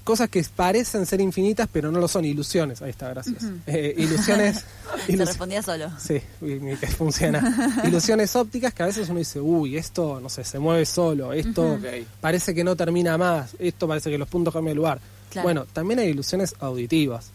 cosas 0.07 0.31
que 0.31 0.43
parecen 0.55 1.05
ser 1.05 1.21
infinitas, 1.21 1.69
pero 1.71 1.91
no 1.91 1.99
lo 1.99 2.07
son, 2.07 2.25
ilusiones. 2.25 2.81
Ahí 2.81 2.91
está, 2.91 3.09
gracias. 3.11 3.43
Eh, 3.67 3.93
ilusiones. 3.99 4.65
Ilus- 5.09 5.27
respondía 5.27 5.63
solo. 5.63 5.91
Sí, 5.99 6.23
que 6.41 6.87
funciona. 6.87 7.83
Ilusiones 7.85 8.35
ópticas 8.37 8.73
que 8.73 8.85
a 8.85 8.87
veces 8.87 9.09
uno 9.09 9.19
dice, 9.19 9.41
uy, 9.41 9.77
esto, 9.77 10.21
no 10.21 10.29
sé, 10.29 10.45
se 10.45 10.61
mueve 10.61 10.87
solo, 10.87 11.33
esto 11.33 11.79
parece 12.21 12.55
que 12.55 12.63
no 12.63 12.77
termina 12.77 13.19
más, 13.19 13.57
esto 13.59 13.89
parece 13.89 14.09
que 14.11 14.17
los 14.17 14.29
puntos 14.29 14.55
cambian 14.55 14.75
de 14.75 14.77
lugar. 14.77 15.01
Claro. 15.31 15.45
Bueno, 15.47 15.67
también 15.73 15.99
hay 15.99 16.09
ilusiones 16.09 16.55
auditivas. 16.61 17.31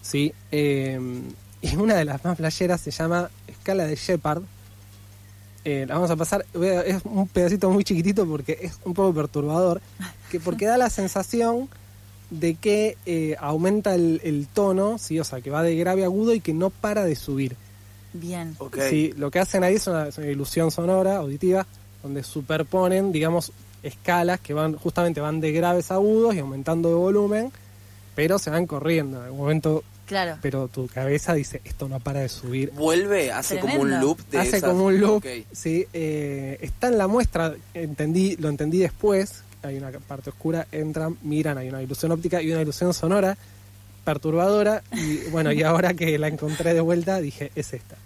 ¿sí? 0.00 0.32
Eh, 0.52 1.00
y 1.60 1.74
una 1.76 1.96
de 1.96 2.04
las 2.04 2.24
más 2.24 2.36
playeras 2.36 2.80
se 2.80 2.92
llama 2.92 3.28
escala 3.48 3.84
de 3.86 3.96
Shepard. 3.96 4.42
Eh, 5.64 5.84
la 5.86 5.94
vamos 5.96 6.10
a 6.12 6.16
pasar, 6.16 6.46
es 6.86 7.02
un 7.04 7.26
pedacito 7.26 7.68
muy 7.70 7.82
chiquitito 7.82 8.24
porque 8.26 8.56
es 8.62 8.78
un 8.84 8.94
poco 8.94 9.12
perturbador, 9.12 9.82
que 10.30 10.38
porque 10.40 10.66
da 10.66 10.78
la 10.78 10.88
sensación 10.88 11.68
de 12.30 12.54
que 12.56 12.96
eh, 13.06 13.36
aumenta 13.40 13.94
el, 13.94 14.20
el 14.24 14.46
tono, 14.48 14.98
sí, 14.98 15.18
o 15.18 15.24
sea, 15.24 15.40
que 15.40 15.50
va 15.50 15.62
de 15.62 15.74
grave 15.76 16.02
a 16.02 16.06
agudo 16.06 16.34
y 16.34 16.40
que 16.40 16.52
no 16.52 16.70
para 16.70 17.04
de 17.04 17.16
subir. 17.16 17.56
Bien. 18.12 18.54
Ok. 18.58 18.78
Sí, 18.88 19.12
lo 19.16 19.30
que 19.30 19.38
hacen 19.38 19.64
ahí 19.64 19.74
es 19.76 19.86
una, 19.86 20.08
es 20.08 20.18
una 20.18 20.26
ilusión 20.28 20.70
sonora, 20.70 21.16
auditiva, 21.16 21.66
donde 22.02 22.22
superponen, 22.22 23.12
digamos, 23.12 23.52
escalas 23.82 24.40
que 24.40 24.54
van 24.54 24.74
justamente 24.76 25.20
van 25.20 25.40
de 25.40 25.52
graves 25.52 25.90
a 25.90 25.94
agudos 25.94 26.34
y 26.34 26.38
aumentando 26.40 26.88
de 26.88 26.94
volumen, 26.96 27.52
pero 28.14 28.38
se 28.38 28.50
van 28.50 28.66
corriendo. 28.66 29.18
En 29.18 29.24
algún 29.24 29.38
momento, 29.40 29.84
Claro. 30.06 30.38
pero 30.42 30.68
tu 30.68 30.86
cabeza 30.88 31.34
dice, 31.34 31.60
esto 31.64 31.86
no 31.88 32.00
para 32.00 32.20
de 32.20 32.28
subir. 32.28 32.72
Vuelve, 32.72 33.30
hace 33.30 33.58
como 33.60 33.80
un 33.80 34.00
loop 34.00 34.18
de 34.30 34.38
Hace 34.38 34.56
esas- 34.56 34.70
como 34.70 34.86
un 34.86 34.98
loop, 35.00 35.18
Ok. 35.18 35.26
sí. 35.52 35.86
eh, 35.92 36.58
está 36.62 36.88
en 36.88 36.98
la 36.98 37.06
muestra, 37.08 37.54
entendí, 37.74 38.36
lo 38.36 38.48
entendí 38.48 38.78
después, 38.78 39.42
hay 39.62 39.76
una 39.76 39.90
parte 39.90 40.30
oscura, 40.30 40.66
entran, 40.72 41.16
miran, 41.22 41.58
hay 41.58 41.68
una 41.68 41.82
ilusión 41.82 42.12
óptica 42.12 42.40
y 42.42 42.50
una 42.52 42.62
ilusión 42.62 42.94
sonora 42.94 43.36
perturbadora 44.04 44.82
y 44.92 45.28
bueno, 45.30 45.52
y 45.52 45.62
ahora 45.62 45.92
que 45.94 46.18
la 46.18 46.28
encontré 46.28 46.72
de 46.72 46.80
vuelta 46.80 47.20
dije, 47.20 47.52
es 47.54 47.74
esta. 47.74 47.96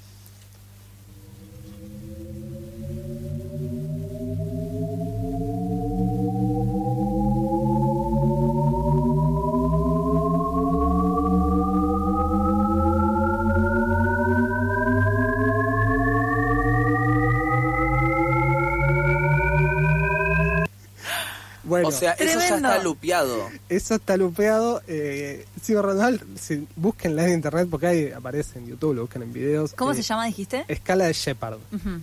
O 21.95 21.99
sea, 21.99 22.13
eso 22.13 22.39
ya 22.39 22.57
está 22.57 22.83
lupeado. 22.83 23.49
Eso 23.69 23.95
está 23.95 24.17
lupeado. 24.17 24.83
Eh, 24.87 25.47
sí, 25.63 25.75
Ronald, 25.75 26.21
si, 26.39 26.67
búsquenla 26.77 27.27
en 27.27 27.35
internet 27.35 27.69
porque 27.71 27.87
ahí 27.87 28.11
aparece 28.13 28.59
en 28.59 28.67
YouTube, 28.67 28.95
lo 28.95 29.03
buscan 29.03 29.23
en 29.23 29.33
videos. 29.33 29.73
¿Cómo 29.75 29.93
Eh, 29.93 29.97
se 29.97 30.03
llama, 30.03 30.27
dijiste? 30.27 30.65
Escala 30.69 31.07
de 31.07 31.13
Shepard. 31.13 31.59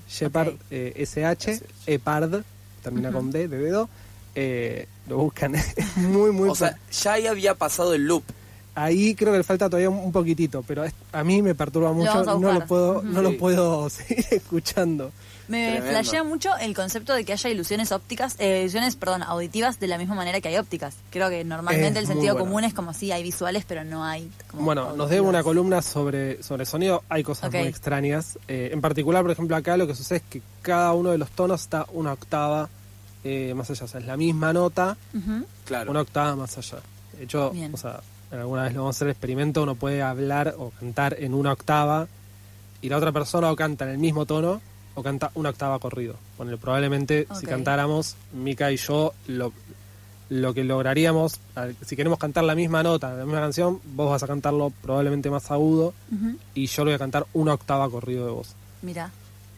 Shepard 0.10 0.50
ok. 0.50 0.62
eh, 0.72 0.94
SH, 1.06 1.62
Epard, 1.88 2.44
termina 2.84 3.12
con 3.12 3.32
D, 3.32 3.48
de 3.48 3.58
dedo. 3.58 3.90
Eh, 4.36 4.88
lo 5.08 5.18
buscan. 5.18 5.54
Muy, 5.98 6.32
muy. 6.32 6.50
O 6.50 6.56
sea, 6.56 6.78
ya 6.92 7.14
ahí 7.14 7.28
había 7.28 7.56
pasado 7.56 7.94
el 7.94 8.06
loop. 8.06 8.24
Ahí 8.84 9.16
creo 9.16 9.32
que 9.32 9.40
le 9.40 9.44
falta 9.44 9.68
todavía 9.70 9.90
un, 9.90 10.12
poquitito, 10.12 10.64
pero 10.68 10.84
a 11.12 11.24
mí 11.24 11.42
me 11.42 11.56
perturba 11.56 11.92
mucho. 11.94 12.24
no 12.40 12.52
lo 12.54 12.66
puedo, 12.66 13.02
no 13.02 13.20
Sí. 13.20 13.24
lo 13.24 13.38
puedo 13.38 13.90
seguir 13.90 14.26
escuchando. 14.32 15.12
Me 15.48 15.72
Tremendo. 15.72 15.90
flashea 15.90 16.24
mucho 16.24 16.50
el 16.62 16.76
concepto 16.76 17.14
de 17.16 17.26
que 17.26 17.34
haya 17.34 17.50
ilusiones 17.50 17.92
ópticas, 17.92 18.36
eh, 18.38 18.60
ilusiones, 18.62 18.96
perdón, 18.96 19.24
auditivas 19.24 19.80
de 19.80 19.88
la 19.88 19.98
misma 19.98 20.14
manera 20.14 20.40
que 20.42 20.48
hay 20.50 20.58
ópticas. 20.58 20.96
Creo 21.10 21.28
que 21.32 21.44
normalmente 21.44 21.88
Es 21.98 22.04
el 22.04 22.06
sentido 22.08 22.36
bueno. 22.36 22.46
común 22.46 22.64
es 22.66 22.74
como 22.76 22.94
si 22.94 23.12
hay 23.12 23.24
visuales, 23.24 23.66
pero 23.68 23.84
no 23.84 24.04
hay. 24.04 24.30
como 24.52 24.64
Bueno, 24.64 24.96
nos 24.96 25.10
debe 25.10 25.22
una 25.22 25.42
columna 25.42 25.82
sobre, 25.82 26.44
sobre 26.44 26.66
sonido. 26.68 27.04
Hay 27.10 27.24
cosas 27.24 27.52
muy 27.52 27.62
extrañas. 27.68 28.38
Eh, 28.48 28.70
en 28.72 28.80
particular, 28.80 29.24
por 29.24 29.32
ejemplo, 29.32 29.56
acá 29.56 29.76
lo 29.76 29.88
que 29.88 29.96
sucede 29.96 30.20
es 30.20 30.24
que 30.30 30.42
cada 30.62 30.94
uno 30.94 31.10
de 31.10 31.18
los 31.18 31.32
tonos 31.32 31.62
está 31.62 31.88
una 31.94 32.14
octava 32.14 32.70
eh, 33.24 33.52
más 33.56 33.72
allá. 33.72 33.86
O 33.86 33.88
sea, 33.88 34.00
es 34.02 34.06
la 34.06 34.18
misma 34.18 34.54
nota. 34.54 34.98
Claro. 35.66 35.90
una 35.90 36.02
octava 36.02 36.36
más 36.36 36.60
allá. 36.60 36.78
De 37.18 37.24
hecho, 37.24 37.50
Bien. 37.50 37.74
o 37.74 37.78
sea, 37.78 38.02
alguna 38.32 38.64
vez 38.64 38.74
lo 38.74 38.82
vamos 38.82 38.96
a 38.96 38.98
hacer 38.98 39.08
el 39.08 39.12
experimento, 39.12 39.64
uno 39.64 39.76
puede 39.76 40.02
hablar 40.02 40.56
o 40.58 40.72
cantar 40.80 41.16
en 41.20 41.34
una 41.34 41.52
octava 41.54 42.08
y 42.82 42.90
la 42.90 42.98
otra 42.98 43.12
persona 43.12 43.52
o 43.52 43.56
canta 43.56 43.86
en 43.86 43.92
el 43.92 43.98
mismo 43.98 44.26
tono 44.26 44.62
o 44.96 45.04
canta 45.04 45.32
una 45.36 45.50
octava 45.50 45.80
corrido. 45.80 46.16
Bueno, 46.38 46.58
probablemente 46.58 47.28
si 47.40 47.46
cantáramos, 47.46 48.16
Mika 48.34 48.72
y 48.72 48.78
yo, 48.78 49.14
lo, 49.28 49.52
lo 50.30 50.54
que 50.54 50.64
lograríamos, 50.64 51.40
si 51.86 51.96
queremos 51.96 52.20
cantar 52.20 52.44
la 52.44 52.56
misma 52.56 52.84
nota, 52.84 53.14
la 53.14 53.24
misma 53.26 53.40
canción, 53.42 53.80
vos 53.96 54.10
vas 54.12 54.24
a 54.24 54.28
cantarlo 54.28 54.72
probablemente 54.82 55.30
más 55.30 55.50
agudo 55.52 55.94
y 56.54 56.68
yo 56.68 56.84
lo 56.84 56.90
voy 56.92 56.96
a 56.96 57.00
cantar 57.00 57.26
una 57.34 57.54
octava 57.54 57.90
corrido 57.90 58.26
de 58.26 58.32
voz. 58.32 58.56
Mira, 58.82 59.12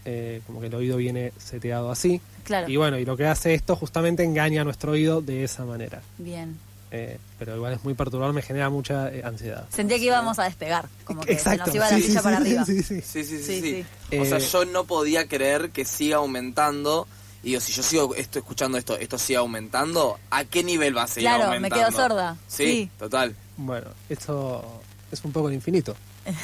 Eh, 0.03 0.41
como 0.47 0.59
que 0.59 0.65
el 0.67 0.73
oído 0.73 0.97
viene 0.97 1.31
seteado 1.37 1.91
así. 1.91 2.19
claro. 2.43 2.67
Y 2.67 2.75
bueno, 2.75 2.97
y 2.97 3.05
lo 3.05 3.15
que 3.15 3.27
hace 3.27 3.53
esto 3.53 3.75
justamente 3.75 4.23
engaña 4.23 4.61
a 4.61 4.63
nuestro 4.63 4.93
oído 4.93 5.21
de 5.21 5.43
esa 5.43 5.63
manera. 5.63 6.01
Bien. 6.17 6.57
Eh, 6.93 7.17
pero 7.39 7.55
igual 7.55 7.71
es 7.73 7.83
muy 7.85 7.93
perturbador, 7.93 8.33
me 8.33 8.41
genera 8.41 8.69
mucha 8.69 9.09
eh, 9.13 9.21
ansiedad. 9.23 9.65
Sentía 9.69 9.97
que 9.97 10.05
íbamos 10.05 10.37
a 10.39 10.43
despegar, 10.43 10.89
como 11.05 11.21
que 11.21 11.39
se 11.39 11.55
nos 11.55 11.73
iba 11.73 11.89
la 11.89 11.95
sí, 11.97 12.03
silla 12.03 12.19
sí, 12.19 12.23
para 12.23 12.37
sí, 12.37 12.41
arriba. 12.43 12.65
sí, 12.65 12.83
sí. 12.83 13.01
Sí, 13.01 13.23
sí, 13.23 13.23
sí, 13.23 13.43
Sí, 13.43 13.61
sí. 13.61 13.85
sí. 14.09 14.17
O 14.19 14.25
sea, 14.25 14.37
Eh, 14.37 14.41
yo 14.51 14.65
no 14.65 14.83
podía 14.83 15.27
creer 15.27 15.69
que 15.71 15.85
siga 15.85 16.17
aumentando. 16.17 17.07
Y 17.43 17.49
digo, 17.51 17.61
si 17.61 17.71
yo 17.71 17.81
sigo 17.81 18.13
esto, 18.15 18.39
escuchando 18.39 18.77
esto, 18.77 18.97
esto 18.97 19.17
sigue 19.17 19.37
aumentando, 19.37 20.19
¿a 20.29 20.43
qué 20.43 20.63
nivel 20.63 20.95
va 20.95 21.03
a 21.03 21.07
seguir 21.07 21.29
Claro, 21.29 21.49
me 21.49 21.55
aumentando? 21.55 21.87
quedo 21.87 21.97
sorda. 21.97 22.37
Sí, 22.47 22.65
Sí. 22.65 22.89
total. 22.99 23.35
Bueno, 23.57 23.87
eso 24.09 24.81
es 25.11 25.23
un 25.25 25.31
poco 25.31 25.47
el 25.47 25.55
infinito. 25.55 25.95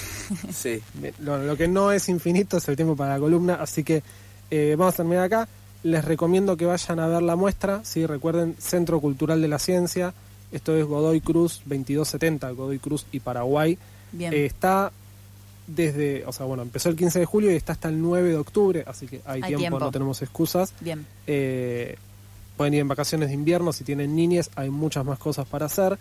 Sí. 0.53 0.81
Lo 1.19 1.55
que 1.57 1.67
no 1.67 1.91
es 1.91 2.09
infinito 2.09 2.57
es 2.57 2.67
el 2.67 2.75
tiempo 2.75 2.95
para 2.95 3.13
la 3.15 3.19
columna, 3.19 3.55
así 3.55 3.83
que 3.83 4.01
eh, 4.49 4.75
vamos 4.77 4.93
a 4.93 4.97
terminar 4.97 5.25
acá. 5.25 5.47
Les 5.83 6.03
recomiendo 6.03 6.57
que 6.57 6.65
vayan 6.65 6.99
a 6.99 7.07
ver 7.07 7.21
la 7.21 7.35
muestra, 7.35 7.81
¿sí? 7.83 8.05
recuerden 8.05 8.55
Centro 8.57 8.99
Cultural 8.99 9.41
de 9.41 9.47
la 9.47 9.59
Ciencia, 9.59 10.13
esto 10.51 10.75
es 10.75 10.85
Godoy 10.85 11.21
Cruz 11.21 11.61
2270, 11.65 12.51
Godoy 12.51 12.79
Cruz 12.79 13.05
y 13.11 13.19
Paraguay. 13.19 13.77
Bien. 14.11 14.33
Eh, 14.33 14.45
está 14.45 14.91
desde, 15.67 16.25
o 16.25 16.31
sea, 16.31 16.45
bueno, 16.45 16.63
empezó 16.63 16.89
el 16.89 16.95
15 16.95 17.19
de 17.19 17.25
julio 17.25 17.51
y 17.51 17.55
está 17.55 17.73
hasta 17.73 17.89
el 17.89 18.01
9 18.01 18.29
de 18.29 18.37
octubre, 18.37 18.83
así 18.87 19.07
que 19.07 19.21
hay, 19.25 19.41
Hay 19.41 19.49
tiempo, 19.49 19.59
tiempo. 19.59 19.79
no 19.79 19.91
tenemos 19.91 20.21
excusas. 20.21 20.73
Bien. 20.79 21.05
Eh, 21.27 21.97
pueden 22.55 22.73
ir 22.73 22.79
en 22.81 22.87
vacaciones 22.87 23.29
de 23.29 23.35
invierno, 23.35 23.71
si 23.71 23.83
tienen 23.83 24.15
niñas, 24.15 24.49
hay 24.55 24.69
muchas 24.69 25.05
más 25.05 25.19
cosas 25.19 25.47
para 25.47 25.67
hacer. 25.67 25.97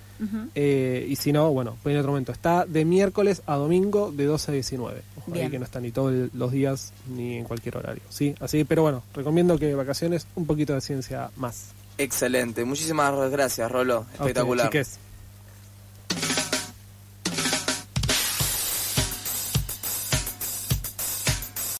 Eh, 0.54 1.06
y 1.08 1.16
si 1.16 1.30
no, 1.32 1.52
bueno, 1.52 1.76
pueden 1.82 1.96
ir 1.96 1.98
en 1.98 2.00
otro 2.00 2.12
momento. 2.12 2.32
Está 2.32 2.64
de 2.64 2.84
miércoles 2.84 3.42
a 3.46 3.56
domingo 3.56 4.10
de 4.10 4.24
12 4.24 4.50
a 4.50 4.54
19. 4.54 5.02
Ojo 5.18 5.34
ahí 5.34 5.50
que 5.50 5.58
no 5.58 5.64
está 5.66 5.80
ni 5.80 5.92
todos 5.92 6.30
los 6.32 6.50
días 6.50 6.92
ni 7.14 7.36
en 7.36 7.44
cualquier 7.44 7.76
horario. 7.76 8.02
¿sí? 8.08 8.34
Así, 8.40 8.64
pero 8.64 8.82
bueno, 8.82 9.02
recomiendo 9.14 9.58
que 9.58 9.74
vacaciones 9.74 10.26
un 10.34 10.46
poquito 10.46 10.72
de 10.72 10.80
ciencia 10.80 11.30
más. 11.36 11.72
Excelente. 11.98 12.64
Muchísimas 12.64 13.30
gracias, 13.30 13.70
Rolo. 13.70 14.06
Espectacular. 14.12 14.70